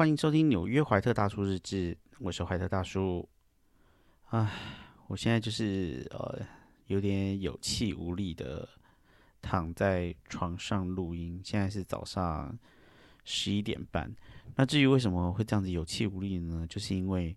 [0.00, 3.28] 欢迎收听纽约怀特大叔日志，我是怀特大叔。
[4.30, 4.50] 唉，
[5.08, 6.40] 我现在就是呃
[6.86, 8.66] 有点有气无力的
[9.42, 11.38] 躺在床上录音。
[11.44, 12.58] 现在是早上
[13.26, 14.10] 十一点半。
[14.56, 16.66] 那至于为什么会这样子有气无力呢？
[16.66, 17.36] 就是因为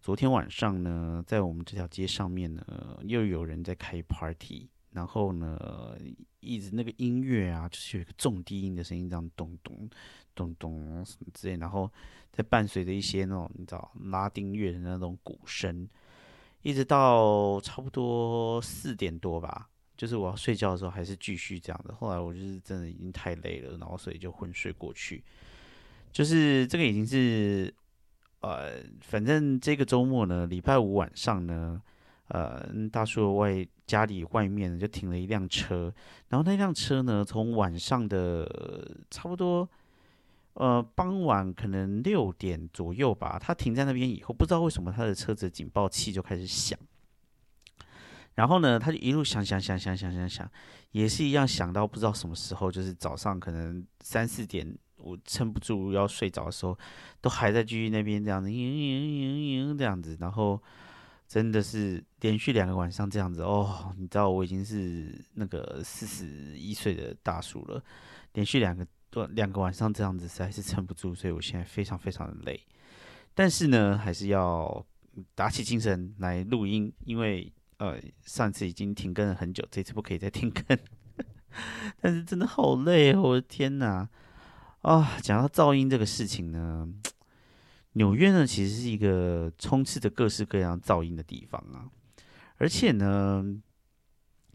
[0.00, 4.68] 昨天晚上呢，在我们这条街上面呢，又有人在开 party。
[4.92, 5.98] 然后呢，
[6.40, 9.90] 一直那个音乐啊，就是有一个重低音的声音，这样咚咚
[10.36, 11.90] 咚咚什么之类，然后
[12.30, 15.88] 再伴随着一些那种你知道拉丁乐的那种鼓声，
[16.62, 21.92] 一直到差不多四点多吧，就是我要睡觉的时候还是继续这样的。
[21.92, 25.24] 后来我就是真的已经太累了，然后所以就昏睡过去。
[26.12, 27.74] 就是这个已经是
[28.40, 31.82] 呃，反正这个周末呢，礼拜五晚上呢。
[32.28, 35.94] 呃，大叔外家里外面就停了一辆车，
[36.28, 39.70] 然后那辆车呢，从晚上的差不多
[40.56, 46.78] 呃傍晚可能六点左右吧，他停在那边以后，不知道为什么他的车子警报器就开始响，
[48.34, 50.50] 然后呢，他就一路响响响响响响响，
[50.90, 56.78] 也是一样响到不知道什么时候，就是早上可能三四点，我撑不住要睡着的时候，
[57.20, 60.62] 都还在继续那边这样子，嘤嘤嘤嘤这样子，然后。
[61.28, 67.82] 真的是连续两个晚上这样子哦，你知道我已经是那个四十一岁的大叔了，
[68.34, 72.60] 连续两个多两个晚上这样子实在是撑不住，所以我现在非常非常的累，
[73.34, 74.84] 但是呢，还是要
[75.34, 80.78] 打起精神来录音，因为呃上次已经停更了很久，这次不可以再停更，
[81.98, 84.06] 但是真的好累，我的天哪！
[84.82, 86.86] 啊，讲到噪音这个事情呢。
[87.94, 91.88] 纽约呢，其实是一个充斥着各式各样噪音的地方啊，
[92.58, 93.42] 而且呢，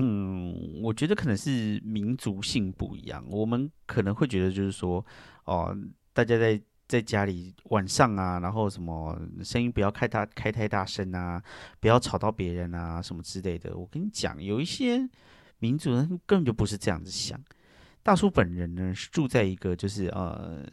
[0.02, 5.06] 嗯，我觉得可能是民族性不一样，我们可能会觉得就是说，
[5.46, 5.78] 哦，
[6.14, 11.42] 大家在在家里晚上啊，然后什么声音不要开大开太大声啊，
[11.80, 13.78] 不要吵到别人啊，什么之类的。
[13.78, 15.08] 我跟你讲，有一些
[15.60, 17.40] 民族人根本就不是这样子想。
[18.04, 20.66] 大叔本人呢，是住在一个就是呃，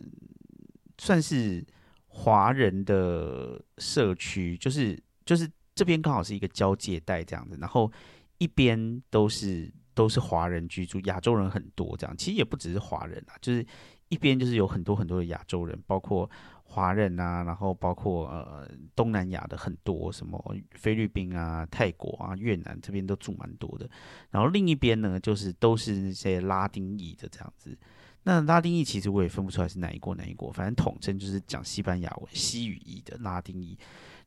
[0.98, 1.64] 算是。
[2.10, 7.92] 华人的社区就是就是这边刚好是一个交界带这样子，然后
[8.38, 13.64] 一边都是都是华人居住，亚洲人很多这样，其实也不只是华人啊，就是
[14.08, 16.30] 一边就是有很多很多的亚洲人，包括
[16.62, 23.88] 华人啊，然后包括呃东南亚的很多什么菲律宾啊、泰国啊、越南这边都住蛮多的，
[24.30, 27.76] 然后另一边呢就是都是那些拉丁裔的这样子。
[28.24, 33.78] 那拉丁裔其实我也分不出来是哪一国哪一国，反正统称就是讲西班牙文、西语裔的拉丁裔。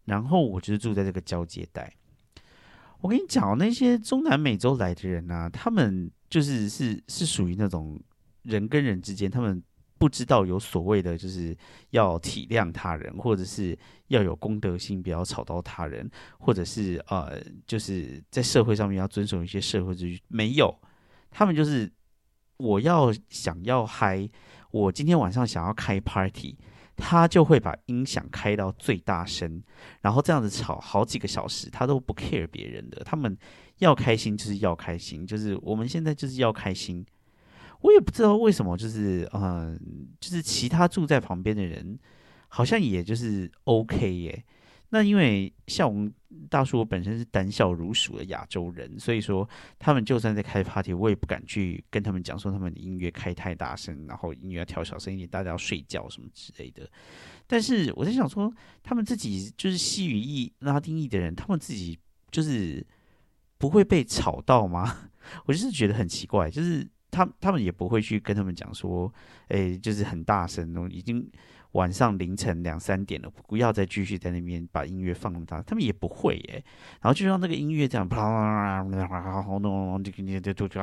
[0.05, 1.93] 然后我就是住在这个交界带。
[3.01, 7.99] 我跟你讲，那些中南美洲来的人呢，他们就是是是属于那种
[8.43, 9.61] 人跟人之间，他们
[9.97, 11.55] 不知道有所谓的，就是
[11.89, 20.21] 要体谅他人，或者是要有公德心，不要吵到他人，或者是呃，就是在社会上面要遵守一些社会秩序。
[20.27, 20.73] 没有，
[21.29, 21.91] 他们就是。
[22.57, 24.29] 我要想要嗨，
[24.69, 26.55] 我今天晚上想要开 party，
[27.03, 29.61] 他就会把音响开到最大声，
[30.01, 33.03] 然后这样子吵好几个小时，他都不 care 别人的。
[33.03, 33.35] 他们
[33.79, 37.03] 要开心就是要开心，就是我们现在就是要开心。
[37.81, 39.75] 我也不知道为什么，就是嗯，
[40.19, 41.97] 就是其他住在旁边的人，
[42.47, 44.45] 好像也就是 OK 耶。
[44.93, 46.13] 那因为像我们
[46.49, 49.47] 大叔，我本身是胆小如鼠的亚洲人，所以说
[49.79, 56.89] 他们就算在开 party，我也不敢去跟他们讲说他们的音乐开太大声，然后音乐要调小声一点，大家要睡觉什么之类的。
[57.47, 58.53] 但是我在想说，
[58.83, 61.97] 他们自己就是西语裔、拉丁裔的人，他们自己
[62.29, 62.85] 就是
[63.57, 65.09] 不会被吵到吗？
[65.47, 69.13] 我就是觉得很奇怪，就是他他们也不会去跟他们讲说，
[69.47, 71.31] 哎，就是很大声，已经。
[71.73, 76.61] 晚上凌晨两三点了，不要再继续在那边把音乐放大，他们也不会耶。
[77.01, 80.81] 然后就让那个音乐这样啪啦啦啦，轰隆隆，就就就就就，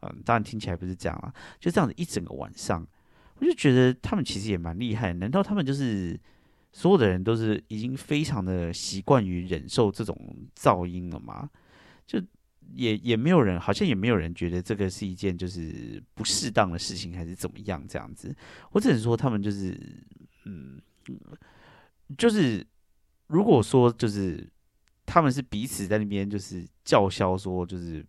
[0.00, 2.86] 嗯，当然听起来不是这样啊，就这样子一整个晚上，
[3.38, 5.12] 我就觉得他们其实也蛮厉害。
[5.12, 6.16] 难道他们就是
[6.72, 10.16] 所有的人都是已经非常的习惯于忍受这种
[10.56, 11.50] 噪音了吗？
[12.06, 12.22] 就
[12.74, 18.32] 也也没有人，好像也没有人觉得这个是一件就是不适当的事情，还是怎么样这样子？
[18.70, 19.76] 我只能说他们就是。
[20.48, 20.80] 嗯，
[22.16, 22.66] 就是
[23.26, 24.48] 如果说就是
[25.04, 28.04] 他们是彼此在那边就是叫嚣说就是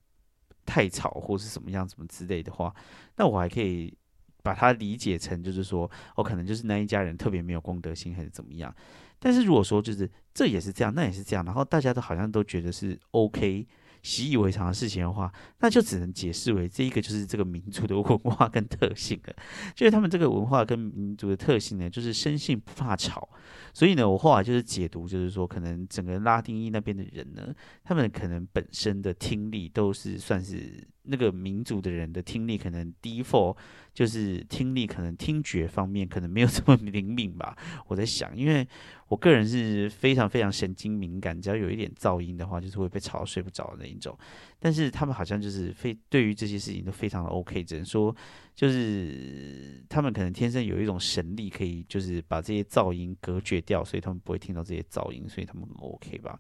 [0.66, 2.74] 太吵或是什么样什么之类的话，
[3.18, 3.94] 那我还可以
[4.42, 8.74] 把它理解成就是说我可能就是那一家人特别没有公德心还是怎么样。
[9.20, 13.68] 但是如果说就是这也是这样，那也是这样，然后大家都好像都觉得是 OK，
[14.02, 19.34] 习以为常的事情的话，那就只能解释为这一个就是这个民族的文化跟特性了。
[19.76, 23.28] 就是他们这个文化跟民族的特性呢，就是生性不怕吵。
[23.74, 27.54] 所以呢，我后来就是解读，就是说，可能整个拉丁裔那边的人呢，
[27.84, 30.88] 他们可能本身的听力都是算是。
[31.10, 33.58] 那个民族的人的听力可能 default
[33.94, 37.58] 就是听力可能听觉方面可能没有这么灵敏吧。
[37.88, 38.66] 我在想，因为
[39.08, 44.18] 我个人是非常非常神经敏感，只要有一点噪音的话，就是会被吵睡不着的那一种。
[44.60, 48.16] 但是他们好像就是非对于这些事情都非常的 OK，只能说
[48.54, 56.40] 就是他们可能天生有一种神力，可以就是把这些噪音隔绝掉，所以他们不会听到这些噪音，所以他们 OK 吧。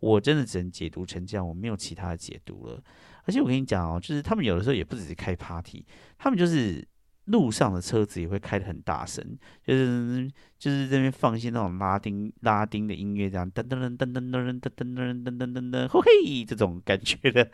[0.00, 2.82] 我真的只能解读成这样，我没有其他的解读了。
[3.24, 5.84] 而且我跟你讲哦，就是他们有的时候也不只是开 party，
[6.18, 6.86] 他们就是
[7.26, 9.24] 路上的车子也会开得很大声，
[9.64, 10.28] 就是
[10.58, 17.48] 就是这边放一些那种拉丁拉丁的音乐，这样噔噔噔噔噔噔噔噔噔噔噔噔噔，嘿，这种感觉的，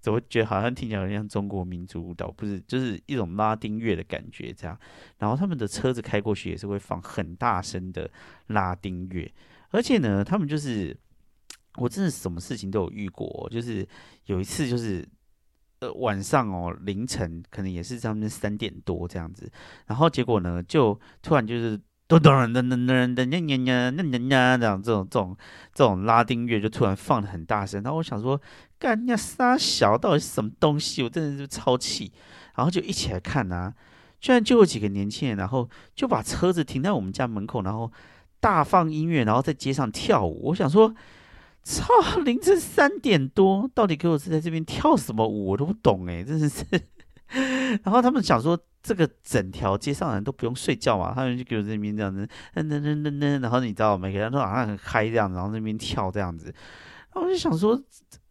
[0.00, 2.30] 怎么觉得好像听起来像中国民族舞蹈？
[2.30, 4.78] 不是，就是一种拉丁乐的感觉这样。
[5.18, 8.10] 然后他们的车子开过去也是会放很大声的
[8.46, 9.30] 拉丁乐，
[9.70, 10.96] 而且呢，他们就是。
[11.76, 13.86] 我真的什么事情都有遇过，就是
[14.26, 15.06] 有一次就是
[15.78, 19.50] 呃晚上哦凌晨可能也是他们三点多这样子，
[19.86, 23.92] 然后结果呢就突然就是咚咚噔噔噔噔噔呀呀呀
[24.30, 25.36] 呀呀这样这种这种
[25.72, 28.38] 这种拉丁乐就突然放的很大声，然后我想说
[28.78, 32.12] 干呀傻小到底是什么东西，我真的是超气，
[32.56, 33.72] 然后就一起来看呐，
[34.20, 37.90] 居然就有几个年轻人，然后就把车子停在我们家门口，然后
[38.40, 40.92] 大放音乐，然后在街上跳舞，我想说。
[41.62, 41.84] 操！
[42.24, 45.46] 凌晨三点多，到底给我是在这边跳什么舞？
[45.50, 46.64] 我都不懂哎，真的是。
[47.84, 53.40] 然后他们想说，这个整条街上人都不用睡觉嘛，他们就给我这边这样子，噔噔噔噔噔。
[53.40, 56.46] 然后你知道，每个人都好像很嗨这样，然后那边跳这样子。
[56.46, 57.80] 然后我就想说，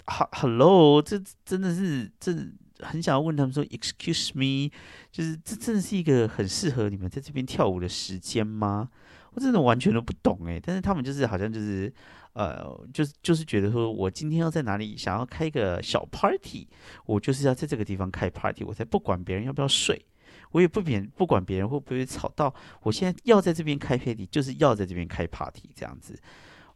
[0.06, 2.34] 哈，hello，这真的是，这
[2.82, 4.70] 很想要问他们说，excuse me，
[5.12, 8.90] 就是这真的是一个很适合你们在这边跳舞的时间吗？
[9.34, 11.94] 我真的完全都不懂哎，但是他们就是好像就是。
[12.34, 16.66] 呃，就是就是觉得说，我今天要在哪里想要开一个小 party，
[17.06, 20.06] 我就是要在这个地方开 party，我才不管别人要不要睡，
[20.52, 22.54] 我也不免不管别人会不会吵到，
[22.84, 26.18] 我现在要在这边开 party，就是要在这边开 party 这样子。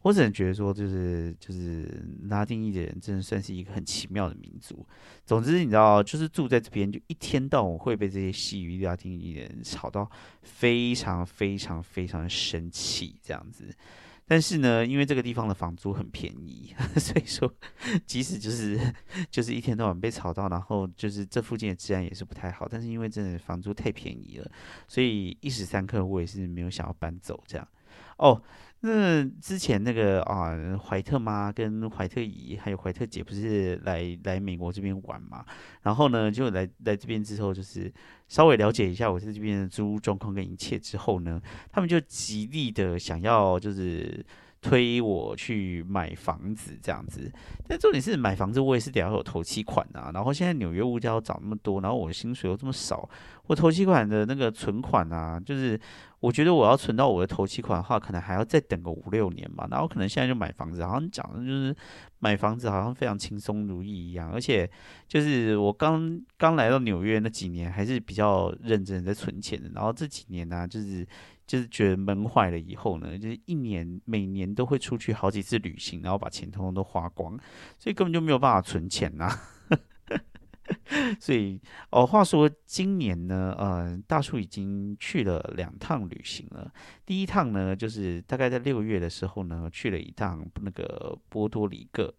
[0.04, 4.86] 我只能觉得说，就是就是拉丁裔的人，真的算是一个很奇妙的民族。
[5.24, 10.10] 总之，你知道，就是住在这边，就一天到晚会被这些西语拉丁裔的人吵到，
[10.42, 13.74] 非常非常非常生气这样子。
[14.26, 17.50] 但是呢，因为这个地方的房租很便宜， 所以说，
[18.04, 18.78] 即使就是
[19.30, 22.68] 就是一天到晚被吵到，然后就是这附近的治安也是不太好。
[22.70, 24.50] 但是因为真的房租太便宜了，
[24.86, 27.66] 所以一时三刻我也是没有想要搬走这样。
[28.18, 28.42] 哦。
[28.86, 35.42] 那之前那个啊，怀特妈跟怀特姨还有怀特姐不是来来美国这边玩嘛？
[35.84, 37.90] 然后呢，就来来这边之后，就是
[38.28, 41.40] 稍微了解一下我在这边的租屋状况跟一切之后呢，
[41.72, 44.22] 他们就极力的想要就是
[44.60, 47.32] 推我去买房子这样子。
[47.66, 50.10] 但重点是买房子我也是得要有头期款啊。
[50.12, 53.08] 然后现在纽约物价要涨那么多，然后我的薪水又这么少，
[53.46, 55.80] 我头期款的那个存款啊，就是。
[56.24, 59.68] 我觉得我要存到我的头期款的话，可能还要再等个五六年吧。
[59.70, 61.76] 然后可能现在就买房子，好像讲的就是
[62.18, 64.32] 买房子好像非常轻松如意一样。
[64.32, 64.68] 而且
[65.06, 69.68] 就是我刚刚来到纽约那几年，还是比较认真在存钱的。
[69.74, 71.06] 然后这几年呢，就是
[71.46, 77.38] 就是觉得闷坏了以后呢，就是一年每年都会出去好几次旅行，然后把钱通通都花光，
[77.78, 79.28] 所以根本就没有办法存钱呐。
[81.20, 86.72] 所以哦，话说今年呢，呃，大树已经去了两趟旅行了。
[87.04, 92.14] 第一趟呢，就是大概在六月的时候呢，去了一趟那个波多黎各。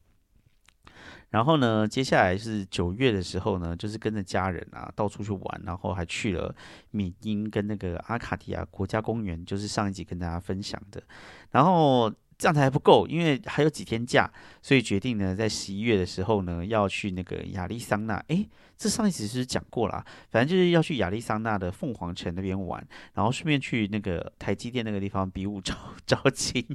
[1.29, 6.55] 然后呢，接下来是九月的时候呢，就是跟着家人啊到处去玩，然后还去了
[6.91, 11.03] 缅因跟那个阿卡迪亚国家公园，就是上一集跟大家分享的。
[11.51, 12.13] 然后。
[12.37, 14.29] 这样子还不够，因为还有几天假，
[14.61, 18.15] 所以决定呢，在十一月的时候呢，要去那个亚利桑那。
[18.27, 25.73] 诶，这上一集是讲过了，反正就是要去亚利桑那的凤凰城那边玩，然后顺便去那个台积电那个地方比武招
[26.05, 26.65] 招亲。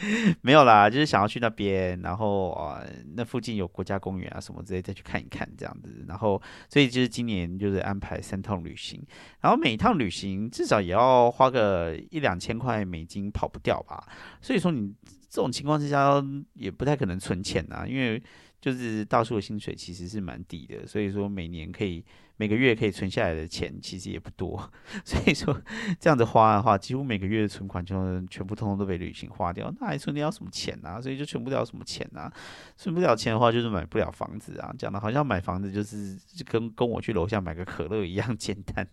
[0.42, 2.82] 没有啦，就是想要去那边，然后啊，
[3.14, 6.04] 那附近有国家公园啊什么之类，再去看一看这样子。
[6.06, 9.02] 然后，所以就是今年就是安排三趟旅行，
[9.40, 14.06] 然后每一趟旅行至少也要花个一两千块美金，跑不掉吧。
[14.40, 14.94] 所以说你
[15.28, 15.42] 这。
[15.42, 16.24] 种情况之下
[16.54, 18.20] 也不太可能存钱呐，因为
[18.60, 22.04] 就是大叔的薪水其实是蛮低的，所以说每年可以
[22.38, 24.70] 每个月可以存下来的钱其实也不多，
[25.04, 25.60] 所以说
[25.98, 27.94] 这样子花的话，几乎每个月的存款就
[28.26, 31.00] 全部通通都被旅行花掉，那还存掉什么钱啊？
[31.00, 32.32] 所以就存不了什么钱啊，
[32.76, 36.16] 存不了钱的话就是买不了房子啊，讲的好像买房子就是
[36.46, 38.88] 跟跟我去楼下买个可乐一样简单。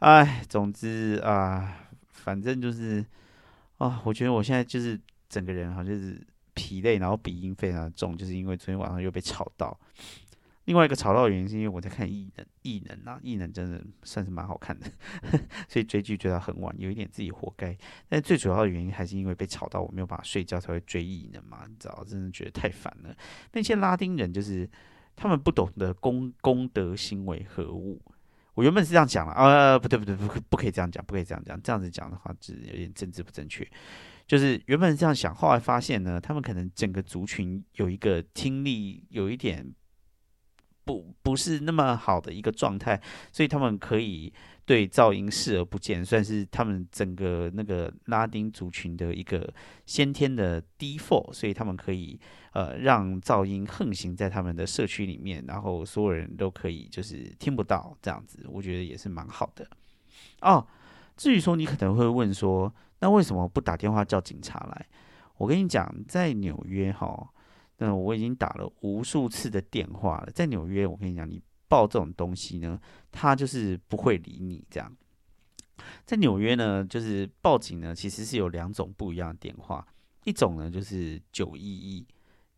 [0.00, 3.04] 哎，总之啊，反正就是
[3.78, 6.20] 啊，我觉得我现在就是整个人好像是
[6.54, 9.78] 疲累，然后鼻音非常重，就是因为昨天晚上又被吵到。
[10.66, 14.86] 另外一个吵到的原因是因为我在看异能，异能啊，异能真的算是蛮好看的，
[15.68, 17.76] 所以追剧追到很晚，有一点自己活该。
[18.08, 23.14] 但最主要的原因还是因为被吵到，我没有办法睡觉才会追异能嘛，你知道，真的觉得太烦了。
[23.52, 24.68] 那些拉丁人就是
[25.16, 28.00] 他们不懂得公公德心为何物。
[28.54, 33.66] 我原本是这样讲了，呃，不对不对，不不可以这样讲，不可以这样讲，这样子讲的话，是有点政治不正确。
[34.26, 39.66] 就是原本是这样想，后来发现呢，他们可能整个族群有一个听力有一点
[40.84, 43.00] 不不是那么好的一个状态，
[43.32, 44.32] 所以他们可以。
[44.64, 49.52] 对噪音视而不见，算是他们整个那个拉丁族群的一个
[49.86, 52.18] 先天的 default，所以他们可以
[52.52, 59.66] 呃让噪音横行在他们的社区里面，然后所有人都可以就是听不到这样子，我觉得也是蛮好的
[60.42, 60.64] 哦。
[61.16, 64.86] 至于说你可能会问说，那为什么不打电话叫警察来？
[65.38, 67.31] 我跟你讲，在纽约哈，
[67.82, 71.42] 那我已经打了无数次的电话了，在纽约，我跟你讲你。
[71.68, 72.78] 报这种东西呢，
[73.10, 74.94] 他就是不会理你这样。
[76.04, 79.82] 在纽约呢，就是报警呢，其实是有两种不一样的电话，
[80.24, 82.06] 一种呢就是九一一，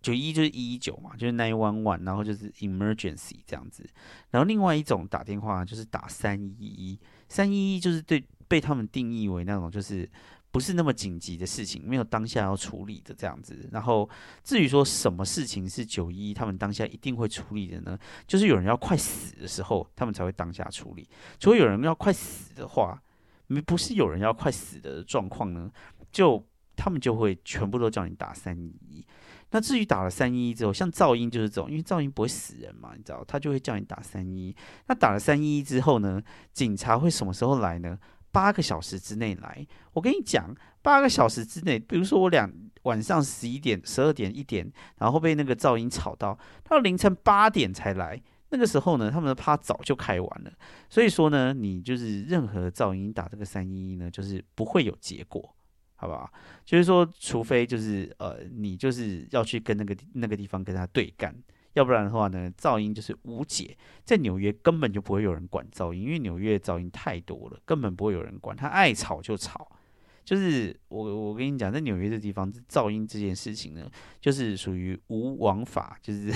[0.03, 3.89] 九一就是一一九嘛，就是 nine one one，然后就是 emergency 这样子。
[4.31, 10.11] 然后另外一种打电话就是打三一一，三一一就是对被他们定义为那种就是。
[10.55, 13.69] 不是那么紧急的事情，没有当下要处理的这样子。
[13.73, 14.09] 然后
[14.45, 17.99] 至于说什么事情是九一他们当下一定会处理的呢？
[18.25, 21.09] 就是有人要快死的时候，他们才会当下处理。
[21.41, 23.03] 如果有人要快死的话，
[23.67, 25.69] 不是有人要快死的状况呢，
[26.13, 26.47] 就
[26.77, 29.05] 他们就会全部都叫你打三一一。
[29.51, 34.55] 那至于打了三一一之后，像噪音就是这种，因为噪音不会死人嘛，你知道，他就会叫你打三一。
[34.87, 37.99] 那打了三一一之后呢，警察会什么时候来呢？
[38.35, 50.53] 八个小时之内来，我跟你讲，八个小时之内，比如说我两晚上十一点、十二点、一点，然后被那个噪音吵到，到凌晨八点才来，那个时候呢，他们的趴早就开完了。
[50.91, 55.55] 所以说呢，你就是任何噪音打这个三一一呢，就是不会有结果，
[55.95, 56.29] 好不好？
[56.65, 61.33] 就是说，除非就是呃，你就是要去跟那个那个地方跟他对干。
[61.75, 63.77] 要不然的话呢，噪音就是无解。
[64.05, 68.57] 在纽约根本就不会有人管噪音，因为纽约噪音太多了，根本不会有人管。
[68.57, 69.71] 他爱吵就吵。
[70.25, 76.33] 就是我我跟你讲，在纽约这地方，噪音这件事情呢，就是属于无王法，就是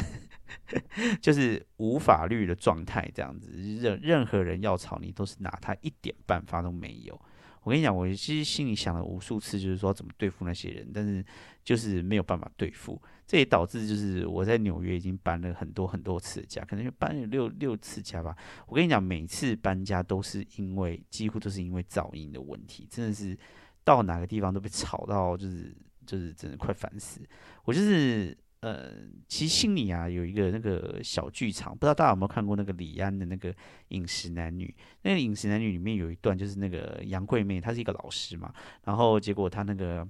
[1.23, 3.51] 就是无法律的状态这样子。
[3.81, 7.19] 任任何人要吵你，都是拿他一点办法都没有。
[7.63, 11.25] 我跟你讲，我其实心里想了无数次，就是说怎么对付那些人，但是
[11.65, 13.01] 就是没有办法对付。
[13.29, 18.35] 这也导致就是我在纽约已经搬了很多很多次家，可能就搬了六六次家吧。
[18.67, 23.39] 我跟你讲，每次搬家都是因为几乎都是因为噪音的问题，真的是
[23.85, 27.21] 到哪个地方都被吵到，就是就是真的快烦死。
[27.67, 28.95] 我就是呃，
[29.29, 33.53] 其实心里啊有一个那个小剧场，不知道大家有没有看过那个李安的那个
[33.89, 34.75] 《饮食男女》？
[35.03, 38.51] 那个《饮食男女》里面有一段就是那个杨贵妹，她是一个老师嘛，
[38.85, 40.09] 然后结果她那个。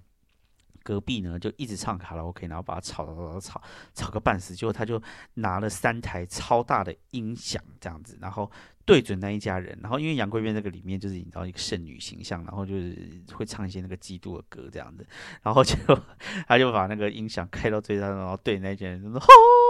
[0.89, 4.99] 隔壁呢就一直唱卡拉 OK，然后把他吵吵吵吵吵个半死，结果他就
[5.35, 8.51] 拿了三台超大的音响这样子，然后
[8.89, 12.97] 对准那一家人，然后因为杨贵妃那个里面就是营造一个圣女形象，然后就是
[13.35, 15.07] 会唱一些那个基督的歌这样子，
[15.43, 15.77] 然后就
[16.47, 19.27] 他就把那个音响开到最大，然后对那一家人说：“哈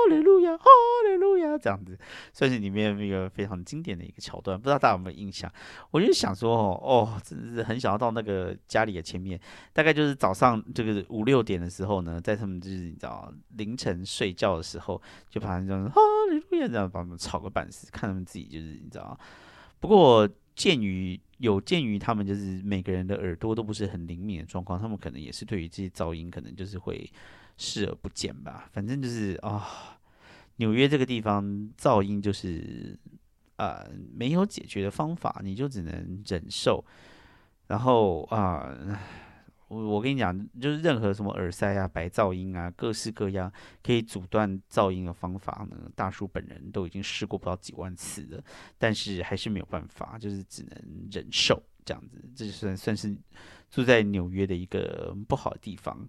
[0.08, 0.64] 利路亚，哈
[1.10, 1.98] 利路亚。”这样子
[2.32, 5.52] 算是里面一个非常经典的一个桥段，不知道大家有没有印象？
[5.90, 9.40] 我就想说哦，哦，真是很想要到那个家里的前面，
[9.72, 10.98] 大概就是早上这个。
[11.08, 19.07] 五六点的时候呢，在他们就是你知道凌晨睡觉的时候，就把他们这样哈利路亚这样把他们吵个半死，看他们自己就是你知道。
[19.08, 19.18] 啊
[19.80, 27.10] 不过鉴于有鉴于他们就是每个人的耳朵都不是很灵敏的状况，他们可能也是对于这些噪音可能就是会
[27.56, 28.68] 视而不见吧。
[28.72, 29.98] 反正就是啊，
[30.56, 32.98] 纽约这个地方噪音就是
[33.56, 36.84] 啊没有解决的方法，你就只能忍受。
[37.68, 38.76] 然后啊。
[39.68, 48.42] 我我跟你讲，就是任何什么耳塞啊、白噪音啊，各式各样可以阻断噪音的方法呢，大叔本人都已经试过不到几万次了，
[48.78, 52.18] 但是还是没有办法，就是只能忍受这样子。
[52.34, 53.14] 这算算是
[53.70, 56.08] 住在纽约的一个不好的地方。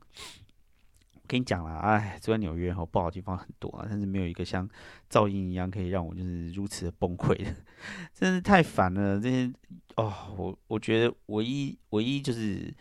[1.14, 4.68] 我跟你讲了，哎，住在纽约哈，不好的地方很多啊，但是没有一个像
[5.12, 7.56] 噪音一样可以让我就是如此的崩溃的，
[8.14, 9.20] 真是太烦了。
[9.20, 9.54] 这些
[9.96, 12.74] 哦，我我觉得唯一唯一就是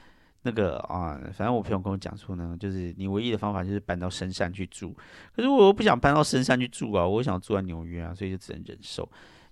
[0.49, 4.97] 那个啊，反正我朋友跟我讲说呢，就是你唯一的方法就是搬到深山去住。
[5.37, 9.07] 可是我又不想搬到深山去住啊，我想住在纽约啊，所以就只能忍受。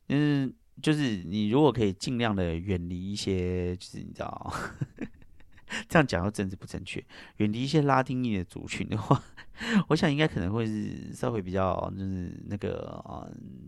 [0.09, 0.51] 嗯，
[0.81, 4.53] 就是你如果可以尽量的远离一些，就是你知道。
[5.89, 7.05] 这样讲又政治不正确，
[7.39, 9.21] 远离一些拉丁裔的族群的话，
[9.91, 13.27] 我想应该可能会是稍微比较就是那个啊，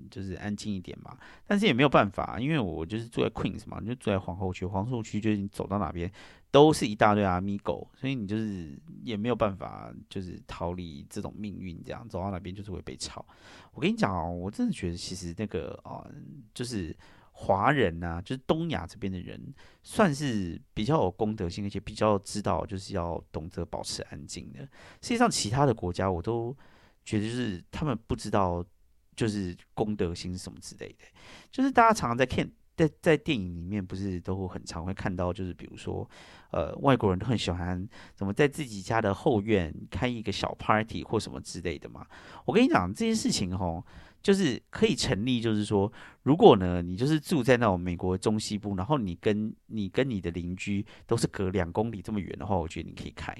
[0.09, 1.19] 就是安静一点吧。
[1.45, 6.09] 但是也没有办法，因为我就是住在 Queens 嘛，就住在皇后区，皇后区就是你走到哪边
[6.51, 13.25] 都是一大堆阿米狗，所以你就是也没有办法就是逃离这种命运，这样走到哪边就是会被吵。
[13.73, 16.07] 我跟你讲哦，我真的觉得其实那个啊，
[16.55, 16.97] 就是。
[17.41, 19.41] 华人呐，就是东亚这边的人，
[19.85, 24.59] 算是比较有公德心，而且比较知道就是要懂得保持安静的。
[25.01, 26.53] 实际上，其他的国家我都
[27.05, 28.65] 觉得就是他们不知道
[29.15, 31.05] 就是公德心什么之类的。
[31.53, 32.45] 就是大家常常在看
[32.79, 36.09] 在在电影里面，不是都很常会看到，就是比如说，
[36.53, 42.07] 呃，外国人都很喜欢怎么在自己家的后院开一个小 party 或什么之类的嘛。
[42.45, 43.85] 我跟你讲这件事情吼。
[44.21, 45.91] 就是可以成立，就是说，
[46.25, 53.33] 如果呢，你就是住在那种美国中西部，然后你跟你跟你的邻居都是隔两公里这么远的话，我觉得你可以开。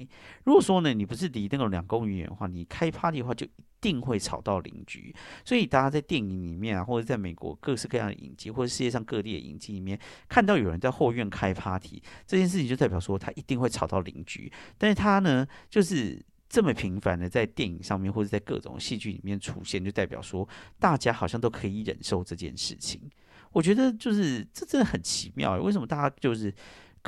[0.45, 3.45] 如果说呢，你不是离那个两公里远的话，你开 party 的话，就
[3.81, 5.13] 定会吵到邻居。
[5.43, 14.51] 所以大家在电影里面啊，或者在美国各式各样的影集，或者世界上各地的影集里面，看到有人在后院开 party，这件事情就代表说他一定会吵到邻居。
[14.77, 16.23] 但是他呢，就是。
[16.51, 22.99] 这么频繁的在电影上面或者在各种戏剧里面出现，就代表说大家好像都可以忍受这件事情。
[23.51, 26.51] 我觉得就是这真的很奇妙，为什么大家就是？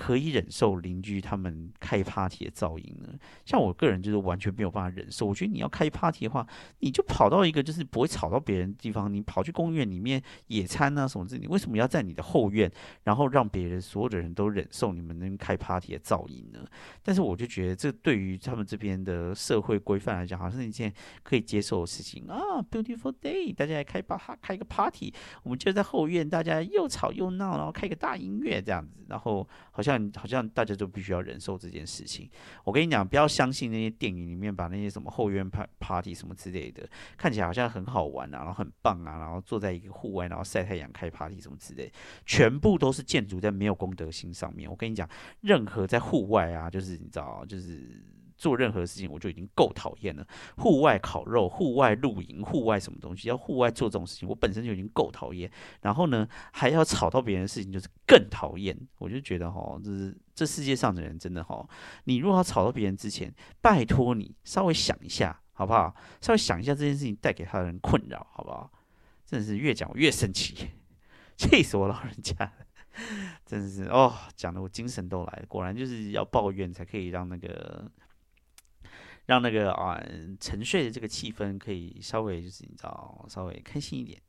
[0.01, 3.09] 可以忍受邻居他们开 party 的噪音呢？
[3.45, 5.27] 像我个人就是完全没有办法忍受。
[5.27, 6.43] 我觉得你要开 party 的话，
[6.79, 11.41] 你就跑到一个就是不会吵到别人的地方，你跑去公园里面野餐啊什么之类。
[11.41, 12.71] 你为什么要在你的后院，
[13.03, 16.65] 然后让别人所有的人都忍受你们能开 party 的噪音呢？
[17.03, 20.91] 但是我就觉得这对于他们这边的社会规范来讲，好像是一件
[21.21, 22.59] 可以接受的事情啊。
[22.71, 25.13] Beautiful day，大家来开吧，哈开个 party，
[25.43, 29.47] 我们就在后院，大家又吵又闹，然后开个大音乐这样子，然后。
[29.73, 32.29] 好像但好像大家都必须要忍受这件事情。
[32.63, 41.91] 我跟你讲，不要相信那些电影里面把那些什么后院派 party 什么之类的，看起来好像很好玩啊，然后很棒啊，然后坐在一个户外，然后晒太阳开 party 什么之类，
[42.25, 44.69] 全部都是建筑在没有公德心上面。
[44.69, 45.05] 我跟你讲，
[45.41, 48.01] 任何在户外啊，就是你知道，就是。
[48.41, 50.27] 做任何事情我就已经够讨厌了，
[50.57, 55.49] 户外烤肉、户外露营、户外什么东西，要户外做这种事情，我本身就已经够讨厌。
[55.81, 58.75] 然后呢，还要吵到别人的事情，就是更讨厌。
[58.97, 61.63] 我就觉得哈，这是这世界上的人真的哈，
[62.05, 65.95] 你如果要吵到别人之前，拜托你稍微想一下，好不好？
[66.19, 68.71] 稍微想一下这件事情带给他的人困扰，好不好？
[69.23, 70.71] 真的是越讲越生气，
[71.37, 72.51] 气死我老人家
[73.45, 75.45] 真的是哦，讲的我精神都来了。
[75.47, 77.87] 果然就是要抱怨才可以让那个。
[79.25, 80.01] 让那个啊
[80.39, 84.21] 沉睡的这个气氛可以稍微就是你知道稍微开心一点，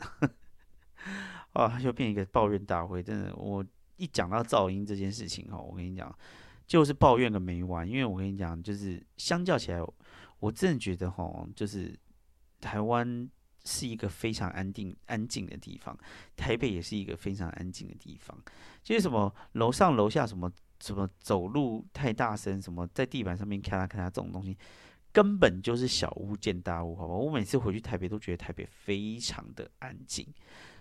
[1.54, 3.64] 啊又变一个抱怨大会，真的我
[3.96, 6.16] 一讲到噪音这件事情哦，我跟你讲
[6.66, 9.80] 就是抱怨个没完，因为我跟你讲就是相较起来，
[10.38, 11.98] 我真的觉得哈就是
[12.60, 13.28] 台湾
[13.64, 15.96] 是一个非常安定安静的地方，
[16.36, 18.36] 台北也是一个非常安静的地方，
[18.82, 20.50] 就是什么楼上楼下什么
[20.82, 24.58] 什么走路太大声，什么在地板上面咔啦咔啦这种东西。
[25.12, 27.12] 根本就是小巫见大巫，好吧？
[27.12, 30.26] 我每次回去台北都觉得台北非常的安静，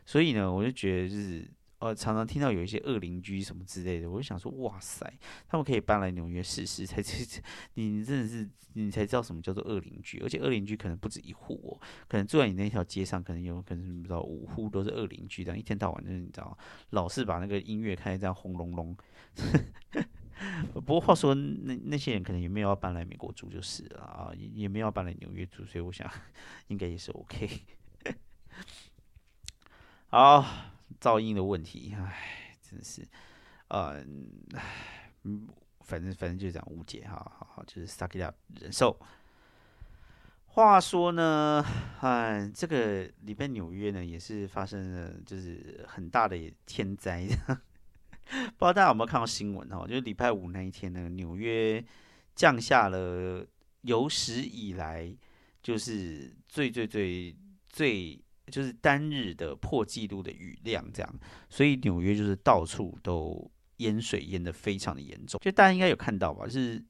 [0.05, 1.45] 所以呢，我就觉得就是
[1.81, 5.11] 呃，常常听到有一些恶邻居什么之类的，我就想说，哇塞，
[5.47, 7.01] 他们可以搬来纽约试试，才
[7.73, 16.55] 你真的是你才知道什么叫做恶邻居，而且恶邻居可能不止一户哦，可能住在你那条街上，可能有可能不知道五户都是恶邻居，这样一天到晚就是你知道，
[16.91, 18.95] 老是把那个音乐开这样轰隆隆。
[20.73, 26.07] 不过话说，那那些人可能也没有要搬来美国住，就是了啊，也也没有要搬来纽约住，所以我想
[26.67, 27.49] 应该也是 OK。
[30.09, 30.45] 好，
[30.99, 33.07] 噪音的问题，唉，真的是，
[33.69, 34.03] 呃，
[35.23, 35.47] 嗯，
[35.81, 38.97] 反正反正就这样误解哈，好好就是 suck it up 忍受。
[40.47, 41.63] 话说呢，
[42.01, 47.25] 唉，这个礼拜纽约呢也是发生了就是很大的天灾。
[48.31, 49.85] 不知道大家有没有看到新闻哦？
[49.87, 51.83] 就是礼拜五那一天呢，纽约
[52.35, 53.45] 降下了
[53.81, 55.13] 有史以来
[55.61, 57.35] 就是最最最
[57.69, 58.21] 最
[58.51, 65.39] 就是单日的破纪录的雨量，这样，所以纽约就是到处都淹水淹的非常的严重。
[65.41, 66.45] 就大家应该有看到吧？
[66.45, 66.83] 就是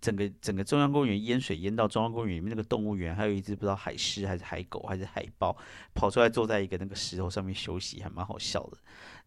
[0.00, 5.56] 整个整个中央公园淹水淹到中央公园里面那个动物园，还有一只不知道海狮还是海狗还是海豹
[5.94, 8.78] 跑出来坐在一个那个石头上面休息，还蛮好笑的。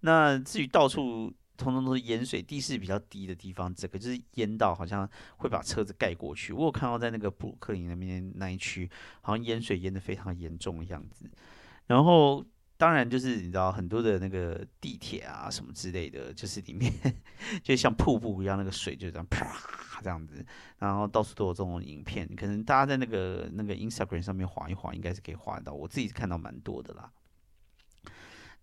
[0.01, 6.53] 那至于到处通通都是淹水，地势比较低的地方，整个就是淹到好像会把车子盖过去。
[6.53, 8.89] 我有看到在那个布鲁克林那边那一区，
[9.21, 11.29] 好像淹水淹的非常严重的样子。
[11.87, 12.45] 然后。
[12.79, 16.93] 当然，就是你知道很多的那个地铁啊什么之类的，就是里面
[17.63, 19.47] 就像瀑布一样，那个水就这样啪
[20.03, 20.45] 这样子，
[20.77, 22.29] 然后到处都有这种影片。
[22.35, 25.73] 可能大家在那个那个 Instagram 上面划一划，应该是可以划到。
[25.73, 27.11] 我自己看到蛮多的啦。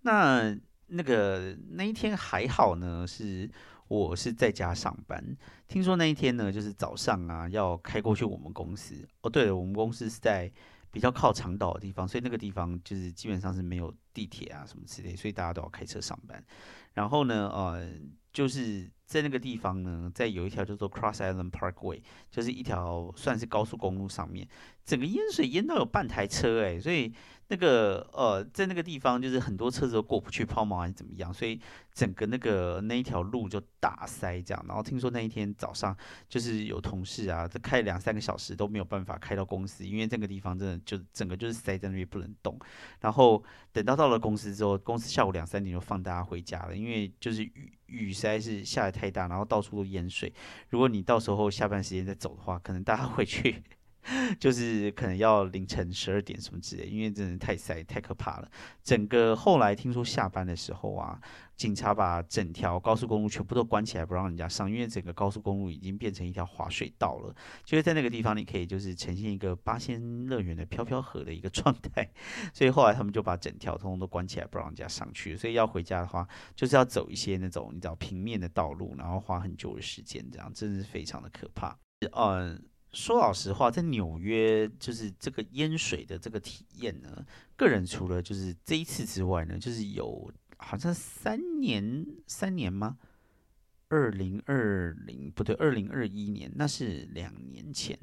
[0.03, 0.57] 那
[0.87, 3.51] 那个那一天还好呢，是
[3.89, 5.37] 我是在家上班。
[5.67, 8.95] 听说那一天呢，就是早上啊要开过去我们公司。
[9.23, 10.53] 哦，对了，我们公司是在。
[10.95, 16.41] 比较靠长岛的地方，所以那个地方就是基本上是没有地铁啊什么之类，所以大家都要开车上班。
[16.93, 17.91] 然后呢，呃，
[18.33, 24.49] 就是在那个地方呢，在有一条叫做 Cross Island Parkway，就是一条算是高速公路上面，
[24.85, 27.13] 整个淹水淹到有半台车哎，所以。
[27.49, 31.61] 那个呃，在那个地方就是很多车子都过不去，抛锚还是怎么样，所以
[31.93, 34.65] 整个那个那一条路就大塞这样。
[34.67, 35.95] 然后听说那一天早上
[36.29, 42.59] 就是有同事啊，这开两三个小时都没有办法开到公司，因为这个地方真的就整个就是塞在那边不能动。
[43.01, 50.33] 然后等到到了公司之后，公司下午两三点就放大家回家了，因为就是雨雨实在是下的太大，然后到处都淹水。
[50.71, 53.63] 如果你到时候下班时间再走的话，可能大家回去。
[54.39, 58.51] 就是可能要凌晨十二点什么之类，因为真的太塞太可怕了。
[58.83, 61.21] 整个后来听说下班的时候啊，
[61.57, 67.35] 警察把整条高速公路全部都关起来，不让人家上，因为整个高速公路已经变成一条滑水道了。
[67.65, 72.09] 就是在那个地方，你可以就是呈现一个八仙乐园的飘飘河的一个 状态。
[72.53, 75.37] 所以后来他们就把整条通通都关起来，不让人家上去。
[75.37, 81.79] 所以要回家的话，就是要走一些那种你知道平面的道路，然后花很久的时间，这样真的是非常的可怕。
[82.13, 82.63] 嗯。
[82.95, 87.27] 说老实话，在纽约就是这个淹水的这个体验呢，
[87.57, 92.97] 个人除了就是这一次之外呢，就是有好像三年三年吗？
[93.89, 97.99] 二零二零不对，二零二一年那是两年前，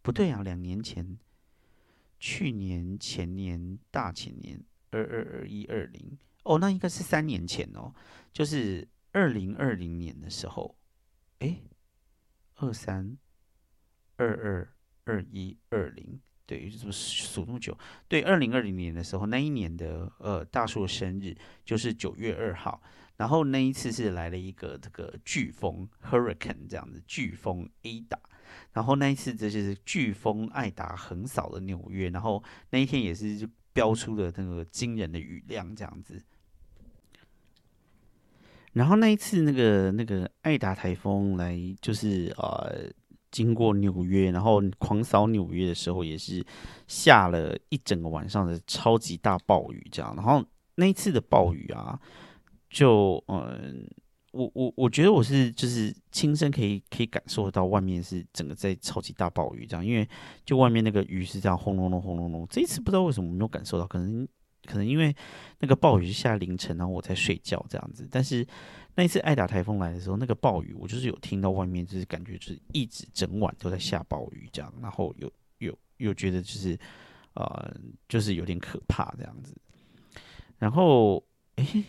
[0.00, 1.18] 不对啊，两年前，
[2.18, 7.94] 去年前年大前年二二二一二零哦，那应该是三年前哦，
[8.32, 10.74] 就是二零二零年的时候，
[11.38, 11.62] 哎，
[12.56, 13.18] 二三。
[14.16, 14.68] 二二
[15.04, 17.76] 二一二零，对，怎么数那么久？
[18.08, 22.82] 对，二零二零年的时候，那一年的呃大树的生日就是九月二号，
[23.16, 28.18] 然后那一次是来了一个这个飓风 hurricane 这样子，飓风 A 达，
[28.72, 36.22] 然后那一次这就是飓风艾达横扫了纽约，然后那一天也是就飙出了那个惊人的雨量这样子，
[38.72, 42.92] 然后那一次那个那个艾达台风来就是呃。
[43.32, 46.44] 经过纽约，然后狂扫纽约的时候，也是
[46.86, 50.14] 下了一整个晚上的超级大暴雨，这样。
[50.14, 50.44] 然后
[50.76, 51.98] 那一次的暴雨啊，
[52.68, 53.84] 就嗯，
[54.32, 60.06] 我我我觉得我是就是亲身可以可以感受到外面是整个在超级大暴雨这样，因为
[60.44, 62.46] 就外面那个雨是这样轰隆隆轰隆隆。
[62.48, 64.28] 这一次不知道为什么没有感受到，可能
[64.66, 65.16] 可能因为
[65.58, 68.46] 那个暴雨是下凌晨，然后我在睡觉这样子，但是。
[68.94, 76.78] 那一次爱达台风来的时候，那个暴雨，我就是有听到外面，就是感觉就是一直整晚都在下暴雨这样，然后有有有觉得就是，
[77.34, 77.74] 呃，
[78.06, 79.56] 就是有点可怕这样子。
[80.58, 81.24] 然后，
[81.56, 81.84] 哎，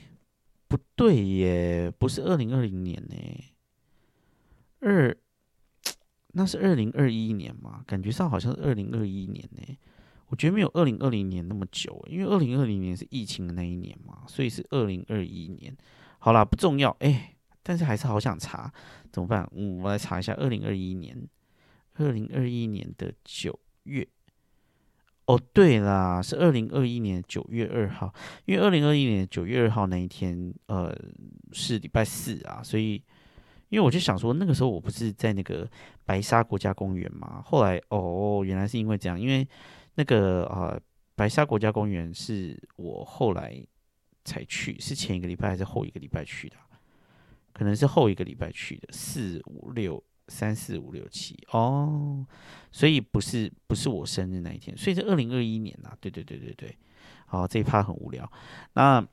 [0.67, 3.15] 不对耶，不是二零二零年呢，
[4.79, 5.15] 二，
[6.29, 7.83] 那是二零二一年嘛？
[7.85, 9.77] 感觉上好像是二零二一年呢。
[10.27, 15.75] 我觉得没有二零二零年那么久，因为二零二零年是疫情的那一年嘛，所以是二零二一年。
[16.23, 18.71] 好啦，不重要哎，但是还是好想查，
[19.11, 19.45] 怎么办？
[19.53, 21.27] 嗯，我来查一下，二零二一年，
[21.95, 24.07] 二零二一年的九月。
[25.25, 28.13] 哦，对啦，是二零二一年九月二号，
[28.45, 30.97] 因为二零二一年九月二号那一天，呃，
[31.51, 32.93] 是礼拜四啊，所以，
[33.67, 35.69] 因为我就想说，那个时候我不是在那个
[36.05, 39.45] 白沙国家公园嘛，后来哦，原来是因为这样，因为
[39.95, 40.79] 那个啊，
[41.15, 43.61] 白沙国家公园是我后来。
[44.25, 46.55] 才去是前一个礼拜还是后一个礼拜去的？
[47.51, 52.25] 可能是后一个礼拜去的，四五六三四五六七哦，
[52.71, 56.75] 所以不是不是我生日那一天，所以是二零二一年呐，对对对对对，
[57.27, 58.27] 好这一趴很无聊。
[58.73, 59.05] 那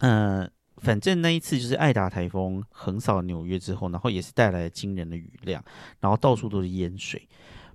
[0.00, 5.64] 嗯，反正那一次就是爱达台风横扫纽约之后，然后也是带来了惊人的雨量，
[6.00, 7.28] 然后到处都是淹水。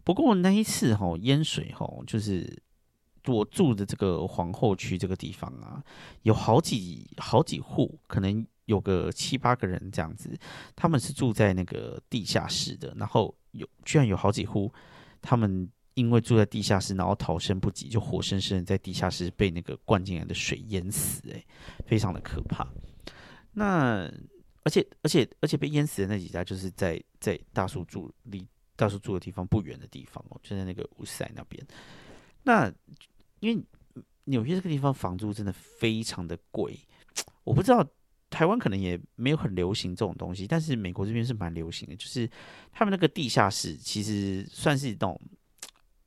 [0.04, 2.62] 不过那一次哈淹水哈就是。
[3.35, 5.83] 我住的这个皇后区这个地方啊，
[6.23, 10.37] 有好几好几户，可能有个七八个人这样子，
[10.75, 14.71] 他们是住在那个地下室的，然后有居然有好几户，
[15.21, 21.45] 他们因为住在地下室，然后逃生不及，就活生生在地下室被那个灌进来的水淹死，诶，
[21.85, 22.67] 非常的可怕。
[23.53, 24.11] 那
[24.63, 31.65] 而且而且而且被淹死的那几家，就是在在大叔住离大叔住的地方不远的地方哦，就在那个乌塞那边。
[32.43, 32.71] 那
[33.39, 33.63] 因为
[34.26, 36.78] 纽约这个地方房租真的非常的贵，
[37.43, 37.88] 我不知道
[38.30, 42.30] 台湾可能也没有很流行这种东西，但是美国这边是蛮流行的，就是
[42.71, 45.19] 他们那个地下室其实算是一种。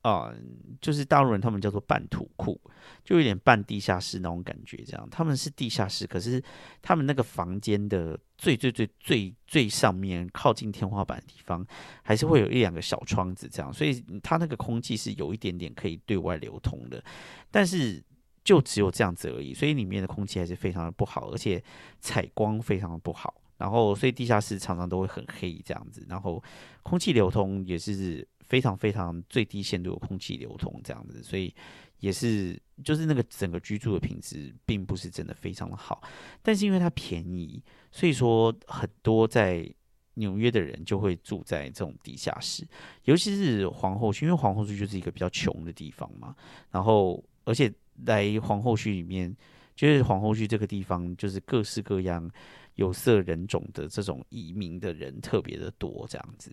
[0.03, 0.33] 啊，
[0.81, 2.59] 就是大陆人，他们叫做半土库，
[3.05, 4.79] 就有点半地下室那种感觉。
[4.79, 6.43] 这样，他们是地下室，可是
[6.81, 11.67] 他们那个房间的最最最最最上面靠近天花板的地方，
[12.03, 17.05] 还是会有一两个小窗子，这样，所以它那个空气是有一点点可以对外流通的。
[17.51, 18.03] 但是
[18.43, 21.63] 就只有这样子而已，所以里面的空气还是非常的不好，而且
[22.01, 23.35] 采光非常的不好。
[23.59, 26.43] 然后，所以地下室常常都会很黑这样子，然后
[26.83, 28.27] 空气流通也是。
[28.51, 31.55] 非常非常最低限度的空气流通这样子，所以
[32.01, 36.03] 也是就是那个整个居住的品质并不是真的非常的好，
[36.43, 39.73] 但是因为它便宜，所以说很多在
[40.15, 42.67] 纽约的人就会住在这种地下室，
[43.05, 46.35] 尤其是皇后区，因为皇后区就是一个比较穷的地方嘛，
[46.73, 47.73] 然后而且
[48.05, 49.35] 来皇后区里面，
[49.77, 52.29] 就是皇后区这个地方就是各式各样
[52.75, 56.51] 有色人种的这种移民的人特别的多这样子。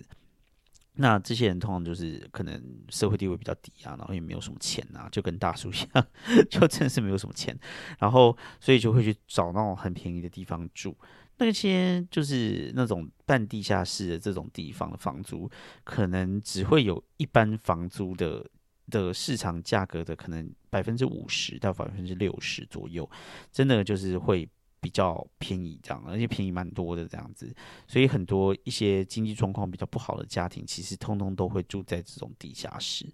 [0.98, 6.08] 那这些人通常就是可能社会地位比较低啊，然后也没有什么钱啊，就跟大叔一样，
[6.50, 7.58] 就真的是没有什么钱，
[8.00, 10.98] 然后所以就会去找那种很便宜的地方住。
[11.38, 15.50] 那些就是那种半地下室的这种地方的房租，
[15.84, 18.44] 可能只会有一般房租的
[18.90, 23.08] 的市场价格的可能百分之五十到百分之六十左右，
[23.52, 24.50] 真的就是会。
[24.88, 27.54] 比较便宜这样，而且便宜蛮多的这样子，
[27.88, 33.06] 所以很多一些经济状况比较不好的家庭，其实通通都会住在这种地下室。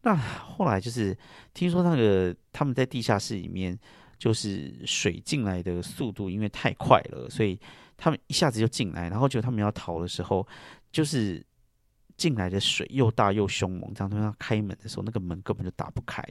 [0.00, 1.14] 那后来就是
[1.52, 3.78] 听说那个他们在地下室里面，
[4.16, 7.60] 就是水进来的速度因为太快了，所以
[7.98, 10.48] 他们一下子就进来，然后就他们要逃的时候，
[10.90, 11.44] 就是。
[12.16, 16.22] 进来的水又大又凶猛，这样他们要开门的时候，那个门根本就打不开，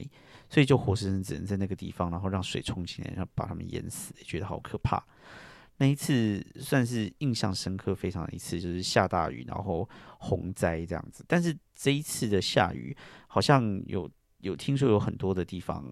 [0.48, 5.04] 所以就活生生只能在那个地方，然后让水冲进来，然后把他们淹死，觉得好可怕。
[5.78, 11.24] 那一次算是印象深刻非常一次，就是下大雨，然后洪灾这样子。
[11.26, 15.84] 但是这一次的下雨，好像有有听说有很多的地方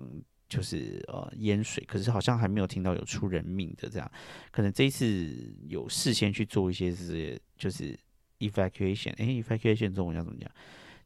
[0.48, 4.11] 就是呃淹水，可是好像还没有听到有出人命的这样。
[4.53, 7.98] 可能这一次有事先去做一些是就是。
[8.40, 10.50] evacuation，哎，evacuation 中文要怎么讲？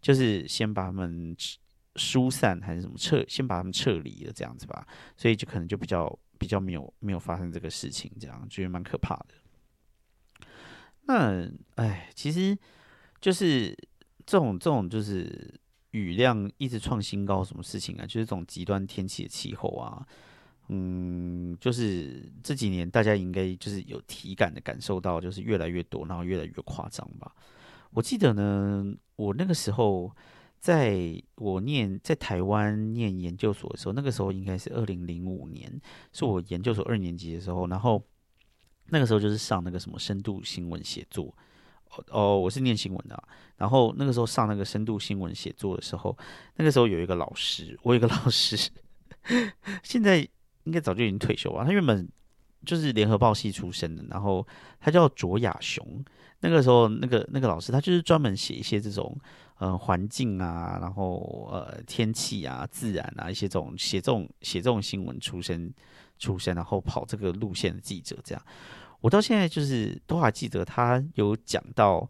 [0.01, 1.37] 就是先把他们
[1.97, 4.87] 疏散还是什么撤，先把他们撤离了这样子吧。
[5.17, 9.35] 所以就可能就比较比较没有没有发生这个事情，这样觉得蛮可怕的。
[11.07, 12.57] 那哎，其实
[13.21, 13.77] 就是
[14.25, 18.07] 这种这种就是雨量一直创新高，什么事情啊？
[18.07, 20.07] 就是这种极端天气的气候啊。
[20.69, 27.31] 嗯，就是这几年大家应该就是有体感的感受到，就是越来越多，然后越来越夸张吧。
[27.91, 30.11] 我记得呢，我那个时候
[30.59, 35.71] 在我念在台湾念研究所的时候，那个时候应该是二零零五年，
[36.13, 37.67] 是我研究所二年级的时候。
[37.69, 38.03] 然后
[38.87, 41.33] 那个时候就是上那个什么深度新闻写作，
[42.09, 43.23] 哦，我是念新闻的。
[43.59, 46.17] 然后那个时候上那个深度新闻写作的时候，
[46.57, 48.57] 那个时候有一个老师，我有一个老师，
[49.85, 50.27] 现在。
[50.65, 51.65] 应该早就已经退休了。
[51.65, 52.07] 他原本
[52.67, 54.47] 就是联合报系出身的，然后
[54.81, 56.05] 他叫卓雅雄。
[56.41, 59.17] 那个时候，那个那个老师，他就是专门写一些这种
[59.59, 65.73] 呃环境啊，然后呃天气啊、自然啊一些这种写这种写这种新闻出身
[66.19, 68.19] 出身，然后跑这个路线的记者。
[68.23, 68.45] 这样，
[69.01, 72.07] 我到现在就是都还记得他有讲到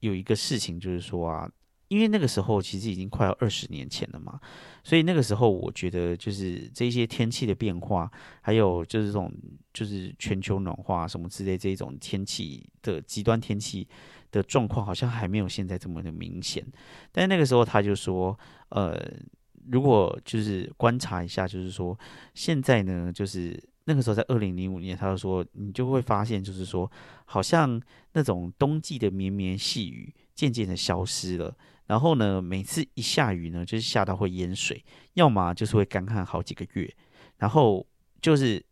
[0.00, 1.48] 有一个事情，就是说啊。
[1.88, 4.38] 因为那个时候其实已经快要二十年前了嘛，
[4.84, 9.32] 所以那个时候我觉得就是这些天气的变化，还有就是这种
[9.72, 13.88] 就是全球暖化什么之类这一种天气的极端天气
[14.30, 16.62] 的状况，好像还没有现在这么的明显。
[17.10, 19.00] 但是那个时候他就说，呃，
[19.70, 21.98] 如果就是观察一下，就是说
[22.34, 26.90] 现在呢，就是那个时候在二零零五年，他就说你就会发现，就是说
[27.24, 27.80] 好像
[28.12, 31.56] 那种冬季的绵绵细雨渐渐的消失了。
[31.88, 36.94] 然后呢，每次一下雨呢，就是下到会淹水，要么就是会干旱好几个月，
[37.38, 37.84] 然后
[38.22, 38.64] 就是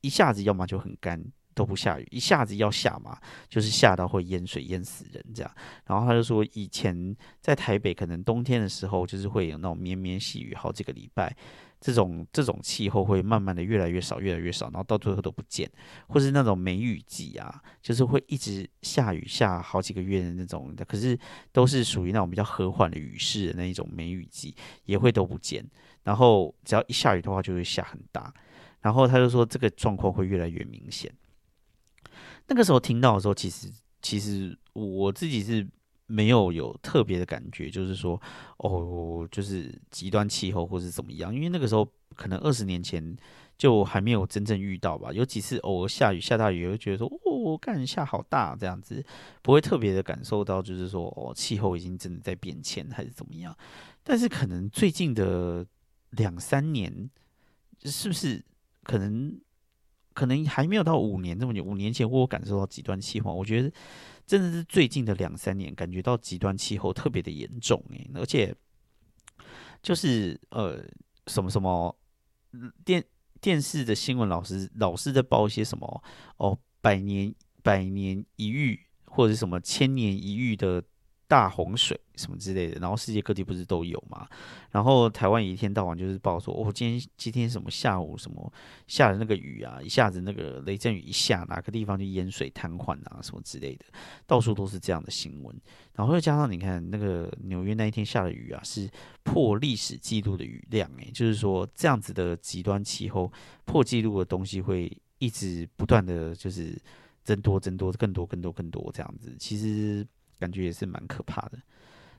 [0.00, 1.22] 一下子要么就很干，
[1.54, 3.16] 都不下雨，一下子要下嘛，
[3.48, 5.54] 就是下到会淹水淹死人这样。
[5.86, 11.36] 然后他就说，以前在台北可能冬天的时候，就是会有那种绵绵细雨好几个礼拜，
[11.84, 15.68] 这种这种气候会慢慢的越来越少，越来越少，然后到最后都不见，
[16.06, 21.18] 或是那种梅雨季啊，就是会一直下雨下好几个月的那种，可是
[21.50, 25.68] 都是属于那种比较和缓的雨势的那一种梅雨季，也会都不见。
[26.04, 28.32] 然后只要一下雨的话，就会下很大。
[28.80, 31.12] 然后他就说，这个状况会越来越明显。
[32.46, 33.68] 那个时候听到的时候，其实
[34.00, 35.66] 其实我自己是
[36.06, 38.20] 没有有特别的感觉，就是说
[38.58, 43.16] 哦，就是极端气候或是怎么样，因为那个时候可能二十年前
[43.56, 45.12] 就还没有真正遇到吧。
[45.12, 49.04] 有几次偶尔下雨下大雨，会觉得说哦，干下好大这样子，
[49.42, 53.56] 不会特别的感受到，就是说哦，气候已经真的在变迁还是怎么样。
[54.02, 55.66] 但是可能最近的
[56.10, 57.08] 两三年，
[57.84, 58.44] 是不是
[58.82, 59.40] 可能？
[60.14, 63.72] 可能还没有到五年这么久，五年前我感受到极端气候，我觉得
[64.26, 68.54] 真的是最近的两三年感觉到极端气候特别的严重诶，而且
[69.82, 70.84] 就是呃
[71.26, 71.96] 什么什么
[72.84, 73.04] 电
[73.40, 76.04] 电视的新闻老师老是在报一些什么
[76.36, 80.82] 哦百年百年一遇或者是什么千年一遇的。
[81.32, 84.28] 大洪水什么之类的，然后世界各地不是都有嘛？
[84.70, 88.52] 然后台湾一天到晚就是报说，哦，今天今天什么下午什么
[88.86, 93.86] 下的那个雨啊，一下子那个雷阵雨一下，哪个地方就淹水瘫痪啊，什么之类的，
[94.26, 95.58] 到处都是这样的新闻。
[95.94, 98.86] 然后又加上你看那个纽约那一天下的雨啊，是
[99.22, 103.32] 破历史记录的雨量，诶，就是说这样子的极端气候
[103.64, 106.78] 破纪录的东西会一直不断的就是
[107.24, 110.06] 增多增多更多更多更多这样子，其实。
[110.42, 111.52] 感觉也是蛮可怕的，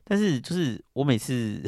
[0.06, 1.62] 但是就是我每次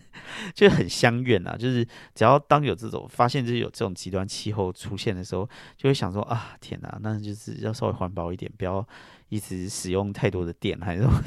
[0.54, 8.86] 就很相怨啊，就是只要当有这种发现，就是有这种极端气候出现的时候，就会想说啊，天哪，那就是要稍微环保一点，不要
[9.28, 11.22] 一直使用太多的电，还是什么，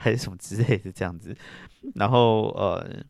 [0.00, 1.36] 还是什么之类的这样子。
[1.94, 3.04] 然后呃，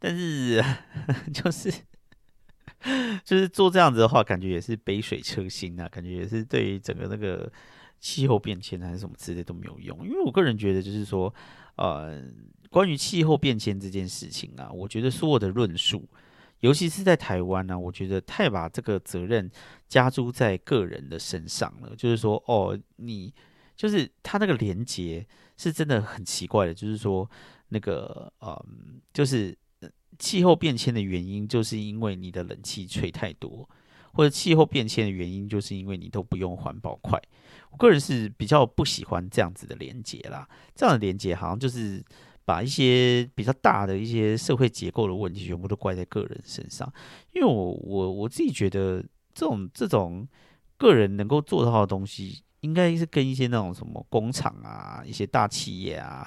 [0.00, 0.60] 但是
[1.32, 1.72] 就是
[3.24, 7.52] 就是做这样子的话，感觉也是杯水车薪啊，感觉也是对于整个那个。
[8.00, 11.32] 气候变迁还是什么之类都没有用，因为我个人觉得就是说，
[11.76, 12.22] 呃，
[12.70, 16.08] 关于气候变迁这件事情啊，我觉得所有的论述，
[16.60, 19.50] 尤其是在台湾呢，我觉得太把这个责任
[19.88, 21.94] 加诸在个人的身上了。
[21.96, 23.32] 就是说，哦，你
[23.76, 27.28] 就是他那个连接是真的很奇怪的，就是说
[27.68, 29.56] 那个，嗯，就是
[30.18, 33.68] 气候变迁的原因，就是因为你的冷气吹太多，
[34.12, 37.20] 或者气候变迁的原因，就是因为你都不用环保筷。
[37.70, 42.02] 我个人是比较不喜欢这样子的连接啦，这样的连接好像就是
[42.44, 46.90] 把一些比较大的一些社会结构的问题全部都怪在个人身上，
[47.34, 50.26] 因为我我我自己觉得这种这种
[50.78, 56.26] 个人能够做到的东西，应该是跟一些那种什么工厂啊、一些大企业啊，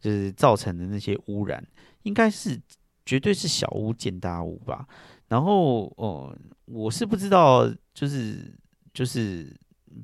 [0.00, 1.64] 就是造成的那些污染，
[2.02, 2.60] 应该是
[3.06, 4.88] 绝对是小巫见大巫吧。
[5.30, 8.54] 然后哦，我是不知道，就是
[8.92, 9.56] 就是。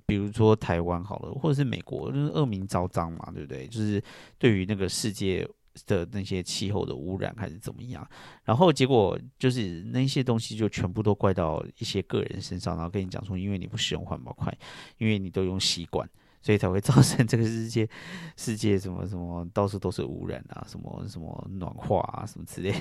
[0.04, 3.68] 比如说台湾好了，或者是美国，就是恶名昭彰嘛，对不对？
[3.68, 4.02] 就是
[4.36, 5.48] 对于那个世界
[5.86, 8.06] 的那些气候的污染还是怎么样，
[8.42, 14.52] 然后结果就是那些东西就全部都怪到一些个人身上，然后跟你讲说，因为你不使用环保筷，
[14.98, 16.06] 因为你都用吸管，
[16.42, 17.88] 所以才会造成这个世界
[18.36, 22.74] 世界什么什么到处都是污染啊，什么什么暖化啊，什么之类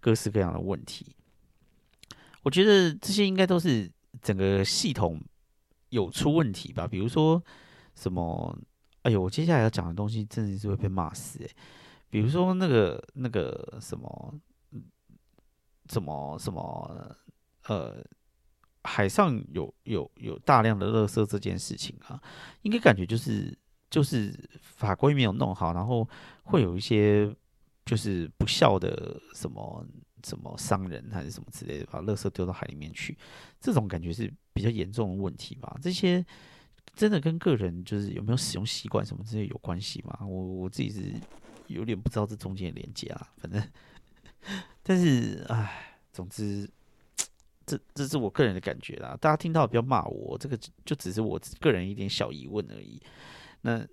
[0.00, 1.06] 各式各样的问题。
[2.42, 3.90] 我觉得这些应该都是
[4.22, 5.20] 整个系统。
[5.90, 6.86] 有出问题吧？
[6.86, 7.42] 比如说
[7.96, 8.56] 什么？
[9.02, 11.48] 哎呦，我接下来要讲的东西真的是会被骂死哎！
[12.08, 14.34] 比如说那个那个什么，
[15.88, 17.16] 什么什么
[17.66, 17.96] 呃，
[18.84, 22.22] 海上有有有大量的垃圾这件事情啊，
[22.62, 23.58] 应该感觉就是
[23.90, 26.08] 就是法规没有弄好，然后
[26.44, 27.34] 会有一些
[27.84, 29.84] 就是不孝的什么
[30.24, 33.16] 什么伤人还是什么之类的，把垃圾丢到海里面去，
[33.60, 34.32] 这种感觉是。
[34.52, 36.22] 比较严重的问题吧，这些
[36.94, 40.18] 真的跟个人就是有没有使用习惯什么这些有关系吗？
[40.26, 41.14] 我我自己是
[41.68, 43.62] 有点不知道这中间的连接啊，反正，
[44.82, 46.68] 但是唉，总之，
[47.64, 49.16] 这这是我个人的感觉啦。
[49.18, 53.00] 大家听到不要骂我，这个就只是我个人一点小疑问而已。
[53.62, 53.86] 那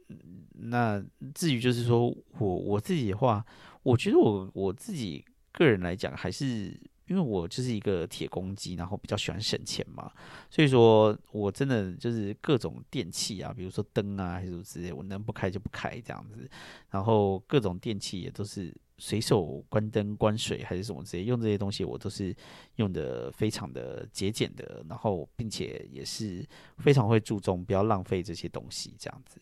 [0.53, 1.01] 那
[1.35, 2.09] 至于就是说
[2.39, 3.45] 我我自己的话，
[3.83, 5.23] 我觉得我我自己
[5.57, 6.79] 个人来讲还是。
[7.09, 10.11] 因为我就是一个铁公鸡，然后比较喜欢省钱嘛，
[10.49, 16.45] 所以说我真的就是各种电器啊，比如说灯啊，还是什么之类，我能不开就不开这样子。
[16.89, 22.35] 然后各种电器也都是随手关灯、关水还是什么之类，用这些东西我都是
[22.75, 26.45] 用的非常的节俭的，然后并且也是
[26.79, 29.39] 非常会注重不要浪费这些东西，这样子。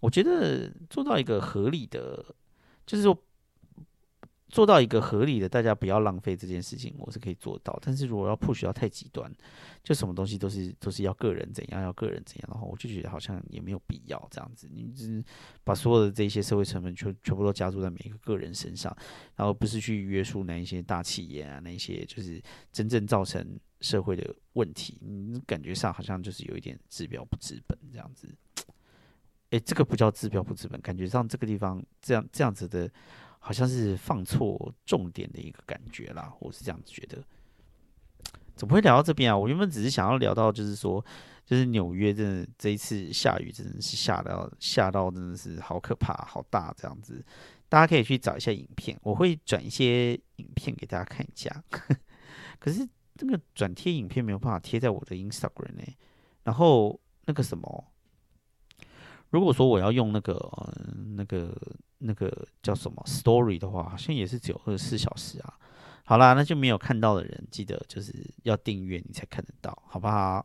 [0.00, 2.24] 我觉得做到一个合理的，
[2.86, 3.14] 就是说。
[4.54, 7.76] 做到一个合理的，大家不要浪费这件事情，我是可以做到。
[7.82, 9.28] 但是如果要 push 到太极端，
[9.82, 14.70] 就什么东西都是都是要个人怎样，要个人怎样的话，我就觉得好像也没有必要这样子。
[14.72, 15.20] 你只
[15.64, 18.96] 把所有的这些社会成本全全部都加注在每一个个人身上，
[19.34, 22.40] 然后不是去约束那一些大企业啊，那一些就是
[22.70, 28.32] 真正造成社会的问题，你感觉上好像就是有一点治标不治本这样子。
[29.50, 32.88] 诶，这个不叫治标不治本，感觉上这个地方这样这样子的。
[33.46, 37.22] 好像是放错重点的一个感觉啦，我是这样子觉得。
[38.56, 39.36] 怎么会聊到这边啊？
[39.36, 41.04] 我原本只是想要聊到，就是说，
[41.44, 47.22] 就是纽约真的这一次下雨真的是下到下到真的是好可怕，好大这样子。
[47.68, 51.62] 大家可以去找一下影片，我会转一些影片给大家看一下。
[52.58, 55.82] 可是这个转贴影片没有办法贴在我的 Instagram 呢。
[56.44, 57.92] 然后那个什么，
[59.34, 60.34] 如果说我要用那个
[61.16, 61.54] 那个。
[62.06, 65.58] 那个叫什么 story 的话，好像也是只有二十四小时啊。
[66.04, 68.12] 好啦，那就没有看到的人，记得就是
[68.42, 70.44] 要订阅你才看得到，好不好？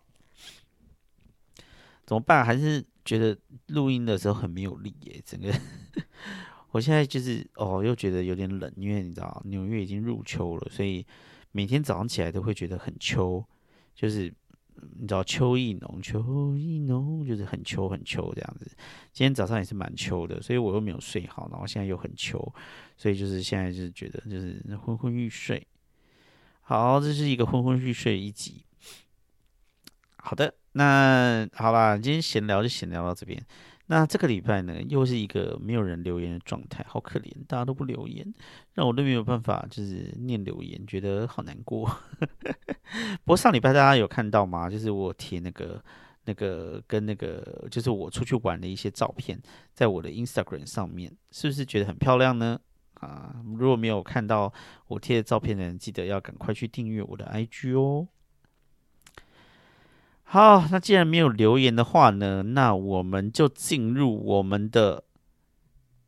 [2.05, 2.45] 怎么办？
[2.45, 3.37] 还是觉得
[3.67, 5.21] 录音的时候很没有力耶？
[5.25, 5.53] 整个，
[6.71, 11.05] 我现在就是哦，又觉得有点冷，因为你知道纽约已经入秋了，所以
[11.51, 13.43] 每天早上起来都会觉得很秋，
[13.93, 14.33] 就是。
[14.99, 18.65] 你知道秋意浓，秋意浓就是很秋很秋这样子。
[19.11, 22.37] 今天早上也是蛮秋的，所以我又没有睡好，然后现在又很秋，
[22.97, 25.65] 所以就是现在就是觉得就是昏昏欲睡。
[26.61, 28.63] 好，这是一个昏昏欲睡一集。
[30.17, 33.41] 好的，那好啦，今天闲聊就闲聊到这边。
[33.91, 38.31] 那这个礼拜呢，又是一个没有人留言的状态，好可怜，大家都不留言，
[38.75, 41.89] 让我都没有办法就是念留言，觉得好难过。
[43.25, 44.69] 不过上礼拜大家有看到吗？
[44.69, 45.83] 就是我贴那个
[46.25, 49.41] 那个跟那个就是我出去玩的一些照片，
[49.73, 52.59] 在我的 Instagram 上面，是不是觉得很漂亮呢？
[52.99, 54.53] 啊，如果没有看到
[54.87, 58.07] 我贴的照片的人，记得要赶快去订阅我的 IG 哦。
[60.31, 65.03] 好，那既然没有留言的话呢，那我们就进入我们的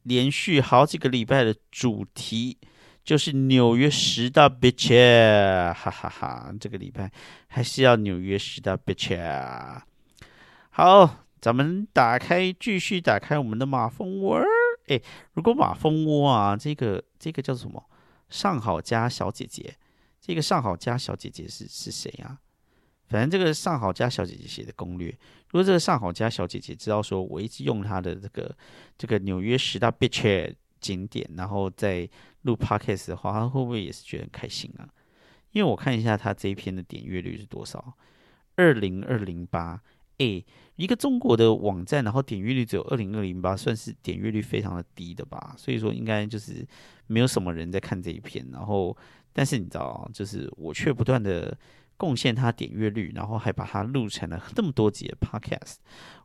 [0.04, 2.60] 连续好几个礼拜的主题，
[3.04, 6.54] 就是纽约十大 bitch，哈哈哈！
[6.60, 7.12] 这个礼拜
[7.48, 9.82] 还是要纽约十大 bitch。
[10.70, 14.40] 好，咱们打开，继续打开我们的马蜂窝。
[14.86, 15.02] 哎，
[15.34, 17.84] 如果马蜂窝啊，这个这个叫什么？
[18.30, 19.76] 上好家小姐姐，
[20.22, 22.38] 这个上好家小姐姐是是谁啊？
[23.12, 25.10] 反正这个上好家小姐姐写的攻略，
[25.50, 28.56] 如果这个上好家小姐姐知道说我一直用她的这个
[28.98, 32.10] 这个纽约十大 bitch 景点，然后在
[32.44, 34.88] 录 podcast 的话，她会不会也是觉得很开心啊？
[35.52, 37.94] 因为我看一下她这一篇的点阅率是多少，
[38.56, 39.82] 二零二零八，
[40.20, 40.46] 诶，
[40.78, 45.54] 一个中国的网站，然后点阅率只有二零二零八，算是点阅率非常的低的吧？
[45.58, 46.66] 所以说应该就是
[47.08, 48.96] 没有什么人在看这一篇，然后
[49.34, 51.58] 但是你知道，就是我却不断的。
[52.02, 55.76] 贡献他点阅率，然后还把它录成了那么多集的 podcast，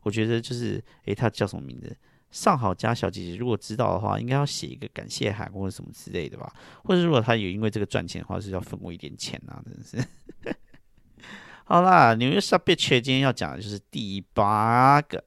[0.01, 1.95] 我觉得就是，诶，他叫什么名字？
[2.31, 6.51] 上好家小姐姐，如果知道的话，应该要写一个感谢函或者什么之类的吧。
[6.83, 10.55] 或者如果他有因为这个赚钱的话，是要分我一点钱啊，真的是。
[11.63, 15.23] 好啦，纽约 sub bitch 今天要讲的就是第八个，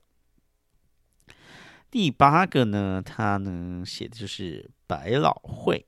[1.93, 5.87] 第八个呢，他呢写的就是百老汇。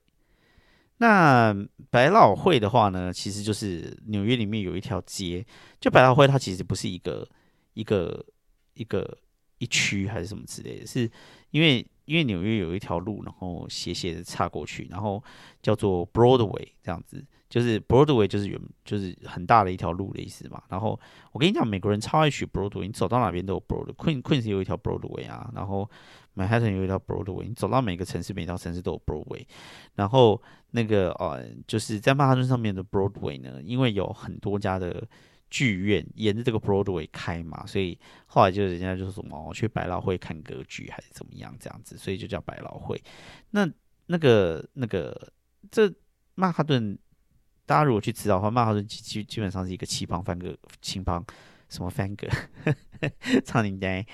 [0.99, 1.55] 那
[1.91, 5.45] 百老汇的话呢，其实就是纽约里面有一条街，
[5.81, 7.29] 就百老汇它其实不是一个
[7.75, 8.25] 一个
[8.75, 9.19] 一个
[9.59, 11.11] 一区还是什么之类的，是
[11.51, 15.23] 因为因为纽约有一条路，然后斜斜的插过去，然后
[15.61, 17.25] 叫做 Broadway 这样子。
[17.49, 20.63] 就是 Broadway 就是原就是很大的一条路的意思嘛。
[20.71, 20.99] 然后
[21.33, 23.93] 我跟你讲，美国人超爱去 Broadway，你走到哪边都有 Broadway。
[23.95, 25.89] Queen Queen 有一条 Broadway 啊，然后
[26.35, 29.47] 曼哈顿有一条 Broadway，你走到每个城市，每条城市都有 Broadway。
[29.95, 35.07] 然后那个呃，就是在曼哈顿上面的 Broadway 呢，因为有很多家的
[35.51, 43.03] 剧院沿着这个 Broadway 开嘛，所以后来就人家就是什么去百老汇看歌剧还是怎么样这样子，所以就叫百老汇。
[43.51, 43.69] 那
[44.07, 45.33] 那个那个
[45.71, 45.93] 这
[46.35, 46.99] 曼哈顿。
[47.65, 51.25] 大家如果去知道的话，曼哈顿基基基本上是一个七方方格，七方
[51.73, 52.29] 什么方格，
[53.45, 54.07] 苍蝇呆，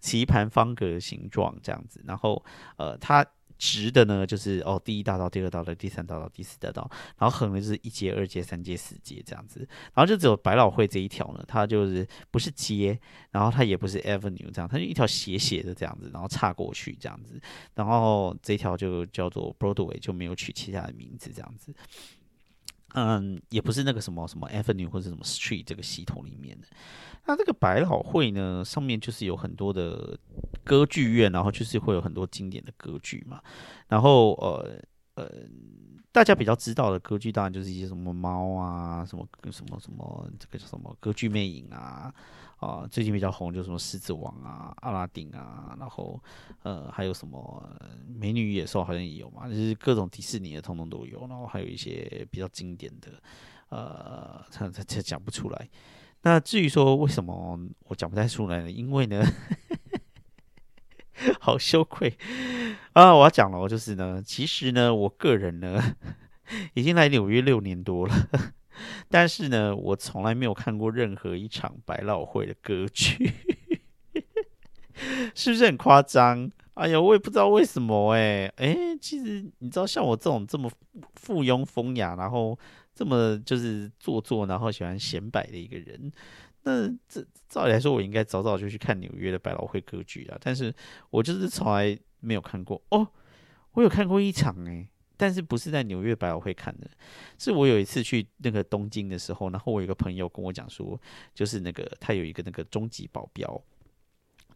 [0.00, 2.02] 棋盘方格形状这样子。
[2.06, 2.42] 然后
[2.78, 3.24] 呃，它
[3.58, 9.60] 直的呢就是哦第一大道、第二大道、第三大道、第四大道，然后横的就是一街、二街、三街、四街这样子，
[9.92, 12.98] 然后就只有百老汇这一条呢，它就是不是街，
[13.30, 17.38] 然后它也不是 avenue 这样，它就一条斜斜的这样子，然后岔过去这样子，
[17.74, 21.74] 然后这条就叫做 Broadway，就没有取其他的名字这样子。
[22.94, 26.66] 嗯，也不是那个什么什么 Avenue 或者什么 Street 这个系统里面的。
[27.26, 30.18] 那这个百老汇呢，上面就是有很多的
[30.64, 33.40] 歌剧院，然后就是会有很多经典的歌剧嘛。
[33.88, 34.80] 然后呃
[35.14, 35.30] 呃，
[36.12, 42.12] 大家比较知道的歌剧，当然就是一些什么猫啊，什么什么什么这个叫什么歌剧魅影啊。
[42.58, 46.22] 啊，最近比较红就什么狮子王啊、阿拉丁啊，然后
[46.62, 47.66] 呃还有什么
[48.06, 53.12] 美女野兽好像也有嘛，就是各种迪士尼的通通都有，然后还有一些比较经典的，
[53.70, 55.68] 呃，这这这讲不出来。
[56.20, 58.70] 那至于说为什么我讲不太出来呢？
[58.70, 59.24] 因为呢，
[61.40, 62.16] 好羞愧
[62.92, 63.14] 啊！
[63.14, 65.96] 我要讲了，就是呢，其实呢，我个人呢
[66.74, 68.14] 已经来纽约六年多了。
[69.08, 73.30] 但是呢，我从来没有看过任何一场百老汇的歌剧，
[75.34, 76.50] 是不是很夸张？
[76.74, 80.70] 哎呀，我也不知道为什么哎哎，其实你知道，像我这种这么
[81.14, 82.58] 附庸风雅，然后
[82.94, 86.10] 这么就是做作，然后喜欢显摆的一个人，
[86.62, 90.38] 那这照理来说，我应该早早就去看纽约的百老汇歌剧了。
[90.40, 90.74] 但是
[91.10, 93.08] 我就是从来没有看过哦，
[93.72, 94.88] 我有看过一场哎。
[95.16, 96.88] 但是不是在纽约百老汇看的，
[97.38, 100.98] 是我有一次去那个东京的时候，然后我有一个朋友跟我讲说，
[101.34, 103.62] 就是那个他有一个那个终极保镖，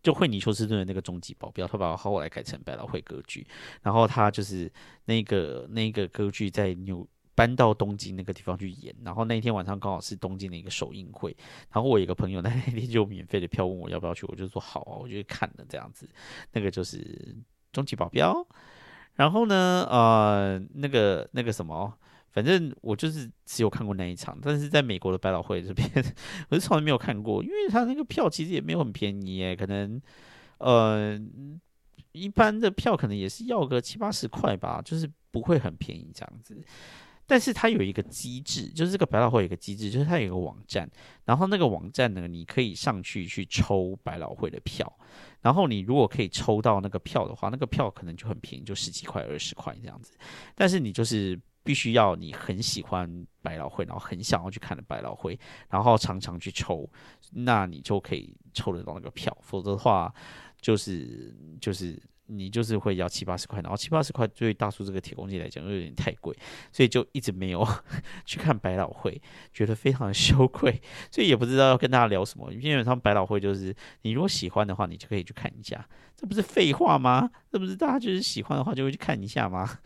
[0.03, 3.47] 就惠尼休斯顿的那个终极保镖，他把后来改成百老汇歌剧，
[3.83, 4.73] 然后他就是
[5.05, 11.37] 那个那个歌剧在纽搬到东京那个地方去演，然后那一天晚上刚好是东京的一个首映会，
[11.73, 16.09] 然后我一个朋友 那天就免费的票问我要不要去，我就说好啊，我就去看了这样子，
[16.53, 17.37] 那个就是
[17.73, 18.47] 终极保镖。
[19.17, 21.93] 然后呢，呃，那个那个什么，
[22.33, 25.89] 反正我就是只有看过那一场，但是在美国的百老汇这边，
[26.51, 30.01] 我是从来没有看过，因为他那个票其实也没有很便宜诶，可能
[30.59, 31.17] 呃
[32.11, 36.61] 一般的票可能也是要个七八十块吧，就是不会很便宜这样子。
[37.27, 40.89] 但是它有一个机制，就是这个百老汇有一个机制，就是它有一个网站，
[41.25, 44.91] 然后那个网站呢，你可以上去去抽百老汇的票，
[45.41, 50.13] 然后你如果可以抽到那个票的话，那个票可能就很便宜，就十几块、二十块这样子。
[50.55, 55.39] 但是你就是必须要你很喜欢百老汇，然后很想要去看的百老汇，
[55.71, 56.89] 然后常常去抽，
[57.33, 59.35] 那你就可以抽得到那个票。
[59.41, 60.13] 否则的话，
[60.61, 62.01] 就是就是。
[62.27, 66.35] 你就是会要七八十块，然后七八十块对大叔这个铁公鸡来讲又有点太贵，
[66.73, 67.67] 所以就一直没有
[68.25, 69.21] 去看百老汇，
[69.53, 72.51] 觉得非常的羞愧，所以也不知道要跟大家聊什么。
[72.55, 77.31] 基本上百老汇就是你如果喜欢的话，你就可以去看一下，这不是废话吗？
[77.51, 79.79] 这不是大家就是喜欢的话就会去看一下吗？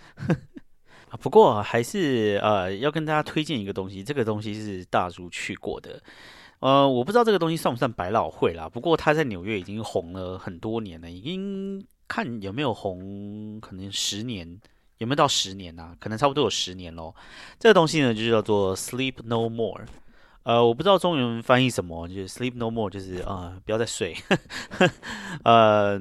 [1.21, 6.01] 不过还是呃要跟大家推荐一个东西，这个东西是大叔去过的。
[6.61, 11.85] 呃，我不知道这个东西算不算百老汇啦，不过他在纽约已经红了很多年了，已经。
[12.09, 14.61] 看有没有红，可能十年
[14.97, 15.95] 有没有到十年呐？
[16.01, 17.15] 可能差不多有十年咯。
[17.61, 19.85] 这个东西呢，就叫做 Sleep No More。
[20.43, 24.17] 呃，我不知道中文翻译什么，就是 Sleep No More，就是啊，不要再睡。
[25.45, 26.01] 呃。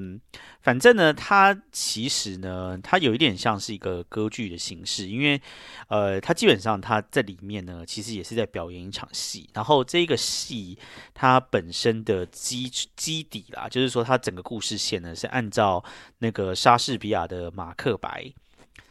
[0.67, 5.41] 反正呢，它其实呢，它有一点像是一个歌剧的形式，因为，
[5.87, 9.49] 呃，它基本上它在里面呢，其实也是在表演一场戏。
[9.53, 10.77] 然后这个戏
[11.13, 15.81] 它本身的基基底啦，就是说它整个故事线呢是按照
[16.17, 18.25] 那个莎士比亚的《马克白》。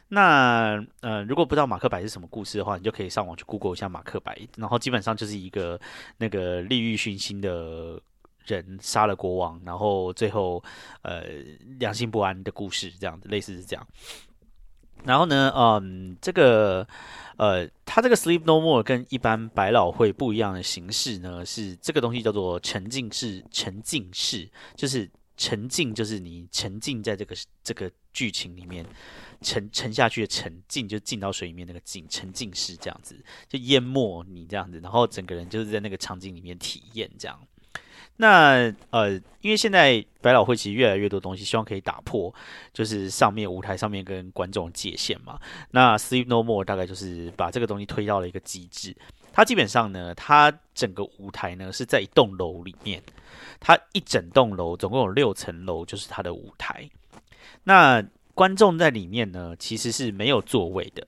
[0.08, 5.78] 那呃，如果不知道《马克白》是什么故事的话，你就可以上网去 Google 一下《马克白》，然后基本上就是一个
[6.16, 8.00] 那个利欲熏心的。
[8.46, 10.62] 人杀了国王，然后最后
[11.02, 11.24] 呃
[11.78, 13.86] 良心不安的故事，这样子类似是这样。
[15.04, 16.86] 然后呢，嗯，这个
[17.36, 28.84] 呃，它这个 Sleep No More 跟一般百老汇不一样的形式呢，是这个东西叫做沉浸式，沉浸式就是沉浸，就是你沉浸在这个这个剧情里面，
[29.42, 37.38] 沉沉下去的沉浸，就浸到水里面那个浸，沉浸式这样子，就淹没你这样子，然后整个人就是在那个场景里面体验这样。
[38.18, 42.34] 那呃，因为现在百老汇其实越来越多东西，希望可以打破，
[42.72, 45.38] 就是上面舞台上面跟观众界限嘛。
[45.70, 48.96] 那 Sleep No More 大概就是把这个东西推到了一个极致。
[49.32, 53.02] 它基本上呢，它整个舞台呢是在一栋楼里面，
[53.60, 56.88] 它一整栋楼总共有六层楼，就是它的舞台。
[57.64, 58.02] 那
[58.32, 61.06] 观众在里面呢，其实是没有座位的。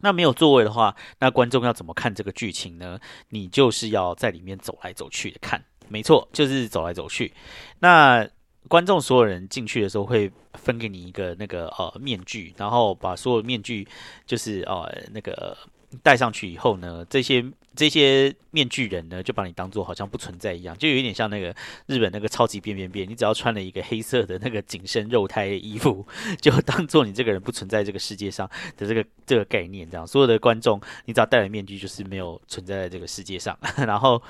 [0.00, 2.98] 那没有座位的话，那观众要怎么看这个剧情呢？
[3.28, 5.62] 你就是要在里面走来走去的看。
[5.88, 7.32] 没错，就是走来走去。
[7.80, 8.28] 那
[8.68, 13.86] 观众所有人进去的时候会分给你一个那个呃面具，然后把所有面具
[14.26, 15.56] 就是呃那个
[16.02, 17.44] 戴上去以后呢，这些
[17.76, 21.54] 这些面具人呢就把你当做好像不存在一样，就有一点像那个
[21.86, 26.04] 日本那个超级变变变，你只要穿了一个黑色的那个紧身肉胎衣服，
[26.40, 33.56] 就当做你这个人不存在这个世界上的这个这个概念，这样所有的观众你只要戴了面具就是没有存在在这个世界上，
[33.86, 34.20] 然后。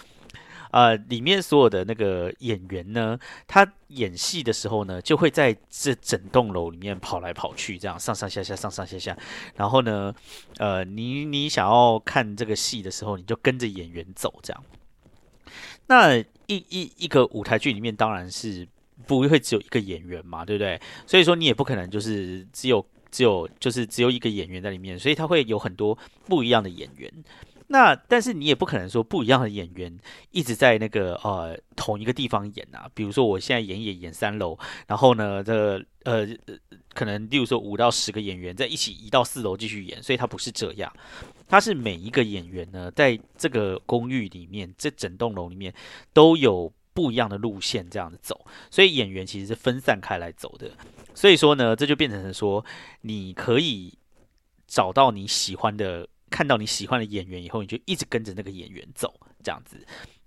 [0.76, 9.16] 呃，里面所有的那个演员呢，他演戏的时候呢，就会在这整栋楼里面跑来跑去，这样上上下下，上上下下。
[9.54, 10.14] 然后呢，
[10.58, 14.62] 呃，你你想要看这个戏的时候，你就跟着演员走，这样。
[15.86, 18.68] 那一一一个舞台剧里面，当然是
[19.06, 20.78] 不会只有一个演员嘛，对不对？
[21.06, 25.96] 所以说你也不可能就是只有只有就是只有一个演员在里面，所以他会有很多
[26.26, 27.10] 不一样的演员。
[27.68, 29.98] 那但是你也不可能说不一样的演员
[30.30, 34.56] 一直在那个呃同一个地方演啊，比如说我现在演演演三楼，
[34.86, 36.24] 然后呢这呃
[36.94, 40.92] 可能例如说五到十个演员在一起移到四楼继续演，所以它不是这样，
[41.48, 45.74] 它是每一个演员呢在这个公寓里面，这整栋楼里面
[46.12, 50.70] 都有不一样的路线这样子走，所以演员其实是分散开来走的，
[51.14, 52.64] 所以说呢这就变成说
[53.00, 53.98] 你可以
[54.68, 56.08] 找到你喜欢的。
[56.30, 59.78] 看到你喜欢的演员以后，你就一直跟着那个演员走，这样子。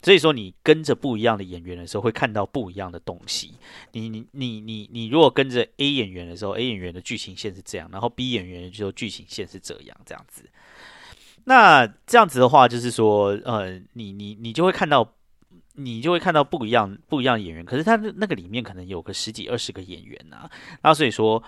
[0.02, 3.54] 所以说，你跟着不一样的演员的时候，会看到不一样的东西。
[3.91, 10.50] 你你你你你，如果跟着 A 演员的时候，A 演员的剧情线是这样，然后 B 演员就剧情线是这样，这样子。
[11.43, 15.16] 那这样子的话，就是说，呃，你你你就会看到，
[15.74, 17.66] 你就会看到不一样不一样的演员。
[17.66, 20.50] 可是他那个里面可能有个十几二十个演员啊，
[20.82, 21.43] 那所以说。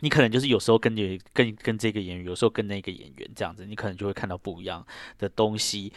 [0.00, 4.86] 你可能就是有时候跟你跟跟这个演员，有时候跟那个演员这样子，你可能就会看到不一样
[5.18, 5.92] 的东西。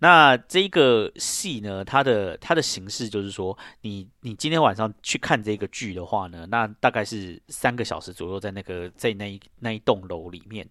[0.00, 10.68] 那这个戏呢，它的它的形式就是说，你你今天晚上去看这个剧的话呢，那大概是三个小时左右，在那个在那一那一栋楼里面。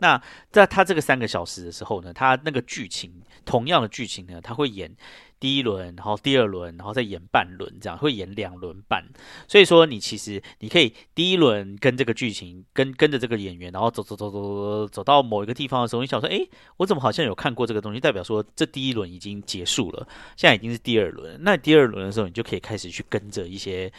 [0.00, 0.20] 那
[0.50, 4.94] 在他这个三个小时的时候呢，他那个剧情同样的剧情呢，他会演。
[5.40, 9.02] 第一轮，然后第二轮，然后再演半轮，这样会演两轮半。
[9.48, 16.46] 所以说，你其实你可以第一轮跟这个剧情，跟跟着这个演员，然后走走走走走走到某一个地方的时候，你想说，哎，
[16.76, 17.98] 我怎么好像有看过这个东西？
[17.98, 21.38] 代表说这第一轮已经结束了，现在已经是第二轮。
[21.40, 23.90] 那第二轮的时候，你就可以开始去跟着一些，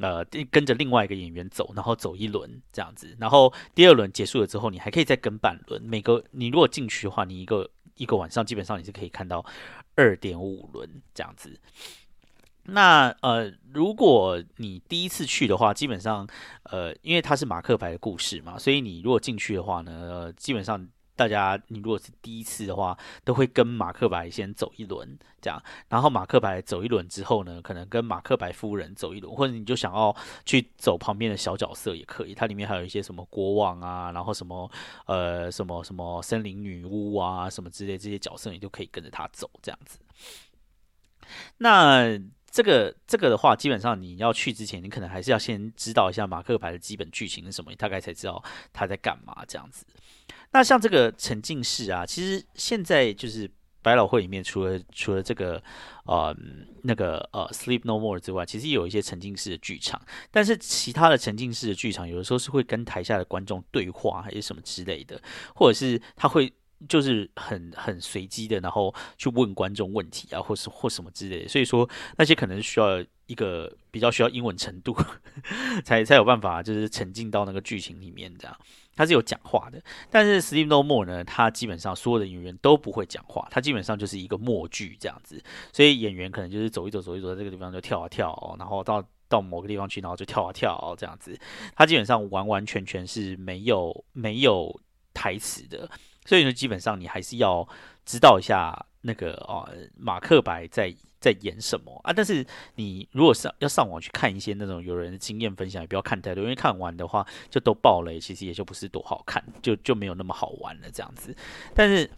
[0.00, 3.16] 呃，跟着另外一个演员走，然后走一轮这样子。
[3.20, 5.80] 然后第二轮结束了之后，你还可以再跟半轮。
[5.82, 9.44] 每个你如果进去的话，你一个一个晚上基本上你是可以看到。
[9.96, 11.60] 二点五轮这样子，
[12.62, 16.26] 那呃，如果你第一次去的话，基本上
[16.62, 20.88] 呃，因为它是马克白的故事嘛，所以你如果进去的话呢，呃基本上
[21.20, 22.96] 大家你如果是第一次的话，
[23.26, 25.06] 都会跟马克白先走一轮
[25.38, 30.16] 这样，然后马克白走一轮之后呢，可能跟马克白夫人走一轮，或者你就想要
[30.46, 34.70] 去走旁边的小角色也可以，它里面还有一些什么国王啊，然后什么
[35.04, 39.98] 呃什么什么森林女巫啊什么之类这些角色，你就可以跟着他走这样子。
[41.58, 42.18] 那
[42.50, 48.42] 这个这个的话，基本上你要去之前，你可能还是要先知道一下马克牌的基本剧情是什么，大概才知道
[48.72, 49.84] 他在干嘛这样子。
[50.52, 53.50] 那像这个沉浸式啊，其实现在就是
[53.82, 55.62] 百老汇里面，除了除了这个
[56.04, 56.36] 呃
[56.82, 60.00] 那个呃 Sleep No More 之外，其实有一些沉浸式的剧场。
[60.30, 65.20] 但是其他的沉浸式的剧场，有的时候是会跟台下的观众对话，还是什么之类的，
[65.54, 66.52] 或者是他会。
[66.88, 71.46] 就是很很随机的，然后去问观众问题啊，或是或什么之类的。
[71.46, 71.86] 所以说
[72.16, 74.92] 那些可能需要一个比较需要英文程度，
[75.86, 78.56] 才才有办法就是沉浸到那个剧情里面这样。
[78.96, 85.40] 他是有讲话的，但是《Sleep No More》呢，他基本上所有的演员都不会讲话，他基本上就是一个默剧这样子。
[85.72, 91.38] 所以演员可能就是走一走，走一走，在这个地方就跳啊跳哦，然后到到某个地方去，然后就跳啊跳这样子。
[91.76, 94.78] 他基本上完完全全是没有没有
[95.14, 95.88] 台词的。
[96.26, 97.66] 所以说，基本上你还是要
[98.04, 99.66] 知道一下那个哦，
[99.96, 102.12] 马克白在在演什么啊。
[102.12, 102.44] 但是
[102.74, 111.36] 你如果上要上网去看一些那种有人经验分享，也不要看太多，因为看完的话就都爆雷，其实也就不是多好看，就就没有那么好玩了这样子。
[111.74, 112.10] 但是，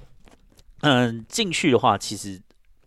[0.81, 2.41] 嗯，进去的话，其实。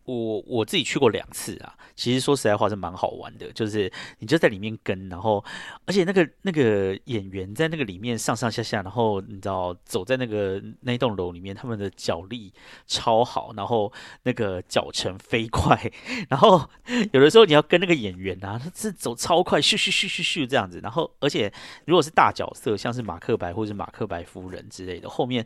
[0.05, 5.43] 我我自己去过两次啊，其实说实在话是蛮好玩的，就是你就在里面跟，然后
[5.85, 12.53] 而且那个那个演员在那个里面上上下下，然后你知道走在那个那栋楼里面，他们的脚力
[12.85, 13.91] 超好，然后
[14.23, 15.91] 那个脚程飞快，
[16.29, 16.69] 然后
[17.11, 21.51] 有的时候你要跟那个演员啊，他是走超快，咻咻咻咻咻这样子，然后而且
[21.85, 25.45] 如果是大角色，像是马克白或者是马克白夫人之类的，后面。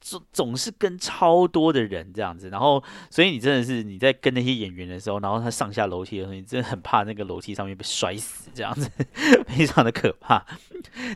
[0.00, 8.90] 总总是跟超多的人这样子，然后所以你真的是你在跟那些演员的时候，然后他上下楼梯的时候，你真的很怕那个楼梯上面被摔死这样子，
[9.48, 10.44] 非常的可怕。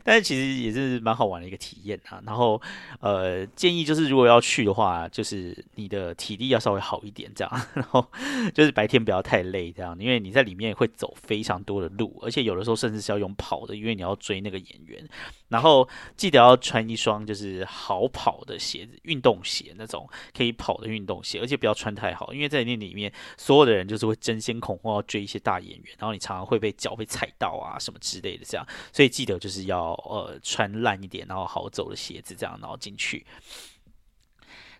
[0.02, 2.22] 但是其实也是蛮好玩的一个体验啊。
[2.26, 2.60] 然后
[3.00, 8.06] 呃，建议就是如果要去的话，就是你的体力要稍微好一点这样， 然后
[8.54, 15.08] 就是白天不要太累这样，因为你在里面会走非常多的路，而且有的时候甚至是要用跑的，因为你要追那个演员。
[15.54, 20.04] 然后记得要穿一双就是好跑的鞋子，运动鞋那种
[20.36, 33.24] 可以跑的运动鞋，而且不要穿太好，因为在那里面所有的人就是会争先恐后要追一些大演员，然后你常常会被脚被踩到啊什么之类的这样，所以记得就是要呃穿烂一点，然后好走的鞋子这样，然后进去。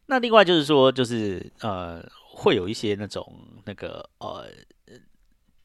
[0.07, 3.33] 那另外就是说，就是呃会有一些那种
[3.65, 4.51] 那个呃。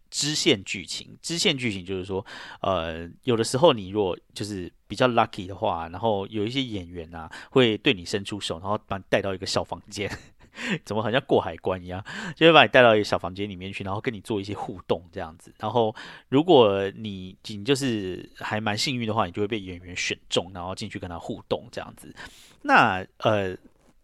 [0.10, 2.26] 支线剧情，支线剧情就是说，
[2.62, 10.10] 呃，有的时候你如果就是比较 lucky 的话，然后有一些演员啊会对你伸出手，然后把你带到一个小房间，
[10.84, 12.04] 怎么好像过海关一样，
[12.36, 15.54] 就会把你带到一个小房间里面去，然后跟你做一些互动这样子。
[15.60, 15.96] 然后
[16.28, 22.14] 如果你你就是还蛮幸运的话，你就会被演员选中，然后进去跟他互动这样子。
[22.62, 23.58] 那呃。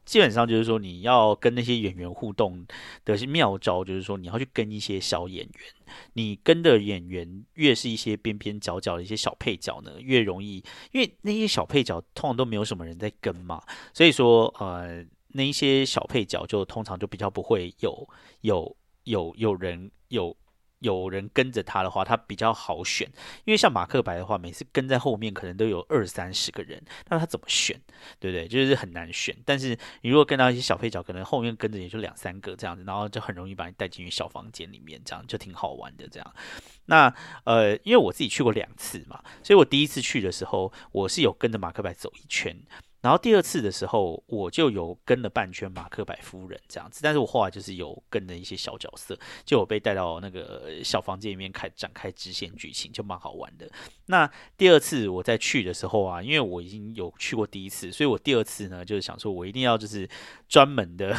[0.06, 2.66] 基本上就是说，你要跟那些演员互动
[3.04, 5.96] 的妙招，就是说你要去跟一些小演员。
[6.14, 13.62] 你跟的演员越是一些边边角角的一些小配角呢，越容易，因为那些小配角通常都没有什么人在跟嘛，
[13.94, 18.08] 所以说呃，那一些小配角就通常就比较不会有
[18.42, 20.36] 有有有人有。
[20.80, 23.08] 有人跟着他的话，他比较好选，
[23.46, 27.80] 因为像马克白的话，每次跟在后面可能都有二三十个人，那他怎么选，
[28.20, 28.48] 对不对？
[28.48, 29.36] 就是很难选。
[29.46, 36.08] 但是你如果跟到一些小配角，可能后面跟着也就两三个这样子，然后就很容易把你带进去小房间里面，这样就挺好玩的。
[36.08, 36.34] 这样，
[36.86, 37.14] 那
[37.46, 42.56] 呃，因为我自己去过两次嘛，所以我第一次去的时候，我是有跟着马克白走一圈。
[43.06, 53.70] 然后第二次的时候，我就有跟了半圈马克白夫人这样子，但是我后来就是有跟了一些小角色，就我被带到那个小房间里面开展开支线剧情，就蛮好玩的。
[54.08, 54.28] 那
[54.58, 60.10] 第二次我在去的时候啊，因为我已经有去过第一次，所以我第二次呢就是想说我一定要就是
[60.50, 61.16] 专门的。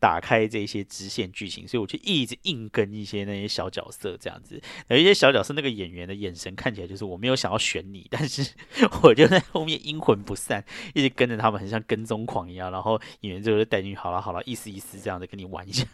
[0.00, 4.60] 打开这些支线剧情，所以我就一直硬跟一些那些小角色这样子。
[4.88, 8.54] 有一些小角色，那个演员的眼神看起来就是我没有想要选你，但是
[9.02, 12.70] 我就在后面阴魂不散，一直跟着他们，很像跟踪狂一样。
[12.70, 15.86] 然后演员就带进去，好了好了，意思意思这样子跟你玩一下，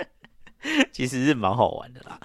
[0.92, 2.20] 其实是蛮好玩的啦。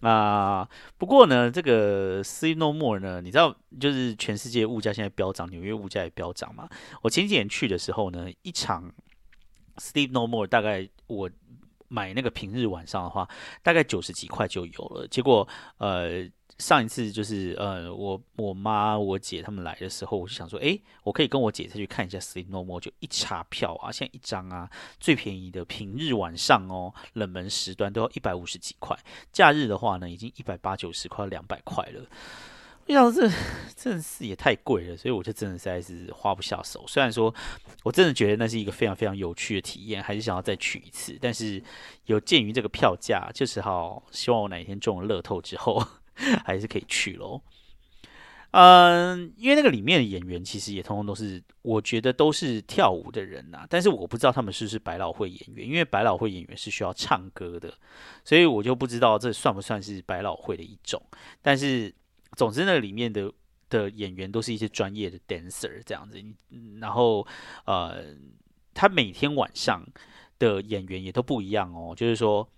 [0.00, 6.68] 啊，不过呢，这个 See No More 呢，你知道，就是全世界物价现在飙涨，纽约物价也飙涨嘛。
[7.02, 8.92] 我前几年去的时候呢，一场。
[9.76, 11.30] Steve No More 大概我
[11.88, 13.28] 买那个平日晚上的话，
[13.62, 15.06] 大概九十几块就有了。
[15.08, 15.46] 结果
[15.78, 28.96] 呃上一次就是呃我我妈我姐他们来的时候，我就想说，哎，我可以跟我姐再去看一下 Steve No More，就一查票啊，现在一张啊最便宜的平日晚上哦，冷门时段都要一百五十几块，
[29.32, 32.04] 假日的话呢，已经一百八九十块两百块了。
[32.86, 33.30] 要这
[33.76, 36.84] 真的是也太贵了，所以我就真的实在是花不下手。
[36.88, 37.32] 虽然说
[37.84, 41.16] 我真的觉得那是一个非常非常有趣的体验，还是想要再去一次。
[41.20, 41.62] 但是
[42.06, 45.80] 有鉴于这个票价，就是好希望我哪一天中了乐透之后，
[46.44, 47.40] 还是可以去喽。
[48.50, 53.64] 嗯，因为那个里面的演员其实也通通都是，我觉得都是跳舞的人呐。
[53.70, 57.72] 但是我不知道他们是不是百老汇演员，因为百老汇演员是需要唱歌的，
[58.24, 61.00] 所以我就不知道这算不算是百老汇的一种。
[61.40, 61.94] 但是。
[62.40, 63.30] 总之，那里面的
[63.68, 66.18] 的演员都是一些专业的 dancer 这样子，
[66.80, 67.26] 然后
[67.66, 68.16] 呃，
[68.72, 69.86] 他每天晚上
[70.38, 71.94] 的演员也都不一样哦。
[71.94, 72.48] 就是说，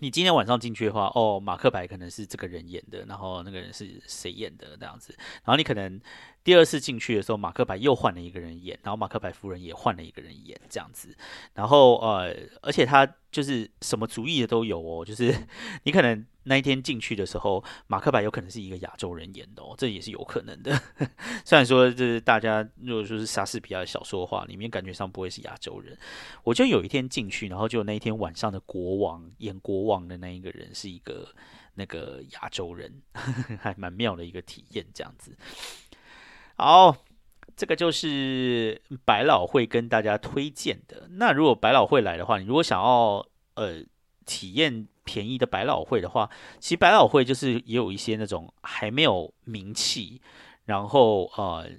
[0.00, 5.98] 你今天晚上进去的话，哦，马克白可能是这个人演的，然后那个人是谁演的这样子，然后你可能。
[6.48, 11.14] 第二次进去的时候，马克白又换了一个人演，然后马克白夫人也换了一个人演，这样子。
[11.52, 15.46] 然后呃，而且他就是什么主意的都有哦，就是
[15.84, 20.74] 你可能那一天进去的时候，马克白有可能是一个亚洲人演的哦，这也是有可能的。
[21.44, 25.94] 虽然说就是大家如果说是莎士比亚的小说的话，里面感觉上不会是亚洲人。
[26.44, 31.28] 我就有一天进去，然后就那一天晚上的国王演国王的那一个人是一个
[31.74, 32.90] 那个亚洲人，
[33.60, 35.36] 还蛮妙的一个体验，这样子。
[36.60, 36.96] 好，
[37.56, 41.06] 这个就是百老汇跟大家推荐的。
[41.12, 43.80] 那如果百老汇来的话，你如果想要呃
[44.26, 46.28] 体验便宜的百老汇的话，
[46.58, 50.20] 其实百老汇就是也有一些那种还没有名气，
[50.64, 51.70] 然后呃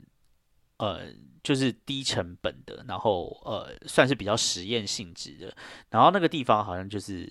[0.78, 1.02] 呃
[1.44, 5.54] 就是低成本的，然后呃算是比较实验性质的。
[5.90, 7.30] 然后那个地方好像就是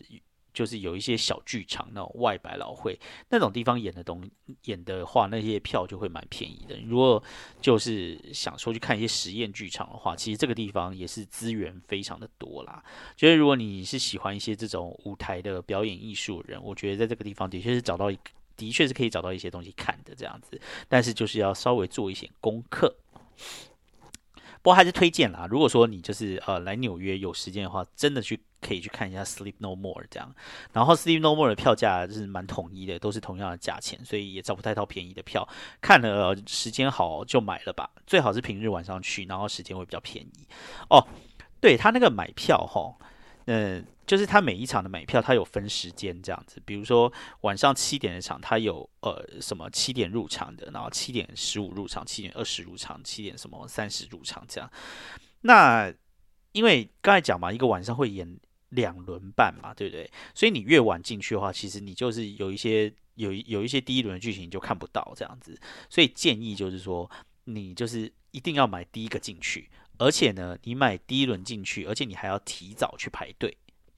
[0.53, 2.99] 就是有一些小剧场那种外百老汇
[3.31, 4.29] 那种地方演的东
[4.65, 6.77] 演的话，那些票就会蛮便宜的。
[6.87, 7.23] 如果
[7.61, 12.83] 就是想说去看一些实验剧场的话，其实这个地方也是资源非常的多啦。
[13.17, 18.19] 就是如果你是喜欢一些这种舞台的表演艺术人，我觉得在这个地方的确是找到一
[18.57, 22.97] 的确是可以找到一些东西看的这样子，但是就是要稍微做一些功课。
[24.61, 28.41] 不过还是推荐啦，如果说你就是呃来纽约有时间的话，真的去。
[28.61, 30.35] 可以去看一下《Sleep No More》这样，
[30.73, 35.49] 然后《Sleep No More》的票价是蛮统一的，都是同样的价钱，所以也找不太到便宜的票。
[35.81, 40.47] 看了时间好就买了吧，最好是平日晚上去，然后时间会比较便宜。
[40.91, 41.07] 哦，
[41.61, 42.97] 对他那个买票哈，
[43.47, 54.69] 嗯，就是他每一场的买票，他有分时间这样子，比如说晚上七点的场，他有呃什么七点入场的，然后七点十五入场，七点二十入场，七点什么三十入场这样。
[55.43, 55.95] 那
[56.51, 58.37] 因为刚才讲嘛，一个晚上会演。
[58.71, 60.11] 两轮半嘛，对不对？
[60.35, 65.59] 所以你越晚进去的话，其实你就是有一些有有一些第一轮的剧情就看不到这样子。
[65.89, 67.11] 所以建议就是说，
[67.45, 73.57] 你就是一定要买第一个进去，而且呢，你买第一轮进去，而且你还要提早去排队，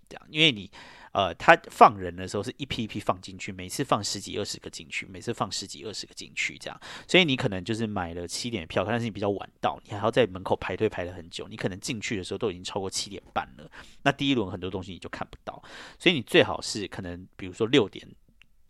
[0.08, 0.70] 这样，因为你。
[1.12, 6.80] 呃，他放人的时候是一批一批放进去，每次放十几二十个进去，每次放十几二十个进去，这样。
[7.08, 13.70] 所以你可能就是买了七点票，但是你比较晚到，你还要在门口排队排了很久，你可能进去的时候都已经超过七点半了。
[14.02, 15.62] 那第一轮很多东西你就看不到，
[15.98, 18.06] 所以你最好是可能比如说六点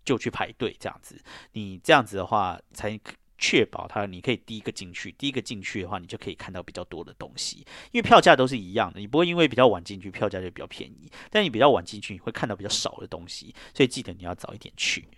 [0.05, 1.22] 就去排队这样子，
[1.53, 2.99] 你这样子的话才。
[3.41, 5.11] 确保它，你可以第一个进去。
[5.12, 11.11] 第一个进去的话，你就可以看到比较多的东西，因为票价都是一样的，你不会因为比较晚进去，票价就比较便宜。
[11.30, 15.09] 但你比较晚进去，你会看到比较少的东西，所以记得你要早一点去。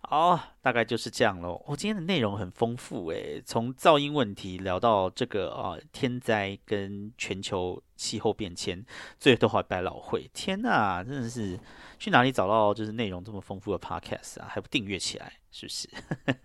[0.00, 1.62] 好，大概就是这样喽。
[1.64, 8.84] 我今天的内容很丰富诶，从噪音问题聊到这个啊天灾跟全球气候变迁，
[9.16, 10.28] 最后还百老汇。
[10.34, 11.56] 天呐，真的是
[12.00, 14.48] 去哪里找到就是内容这么丰富的 podcast 啊？
[14.50, 15.34] 还不订阅起来？
[15.52, 15.88] 是不是？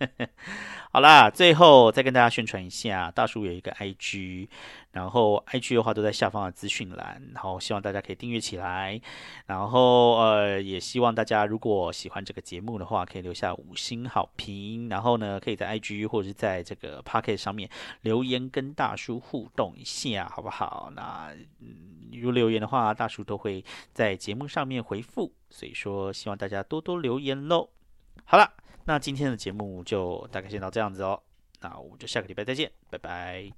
[0.94, 4.48] 好啦，最后再跟大家宣传一下，大叔有一个 IG，
[4.92, 9.02] 然后 IG 的话都在下方的资讯栏，然后希望大家可以订阅起来，
[9.48, 17.70] 然后呃，也希望大家如果喜欢这个节目的话，可以留下五星好评，然后呢，可以在 IG 或者是在这个 Pocket 上面
[18.02, 20.92] 留言，跟大叔互动一下，好不好？
[20.94, 21.34] 那
[22.12, 27.70] 如留言的话，大叔都会在节目上面回复，所以说希望大家多多留言喽。
[28.26, 28.52] 好了，
[28.84, 31.24] 那今天的节目就大概先到这样子哦，
[31.62, 33.50] 那我们就下个礼拜再见，拜拜。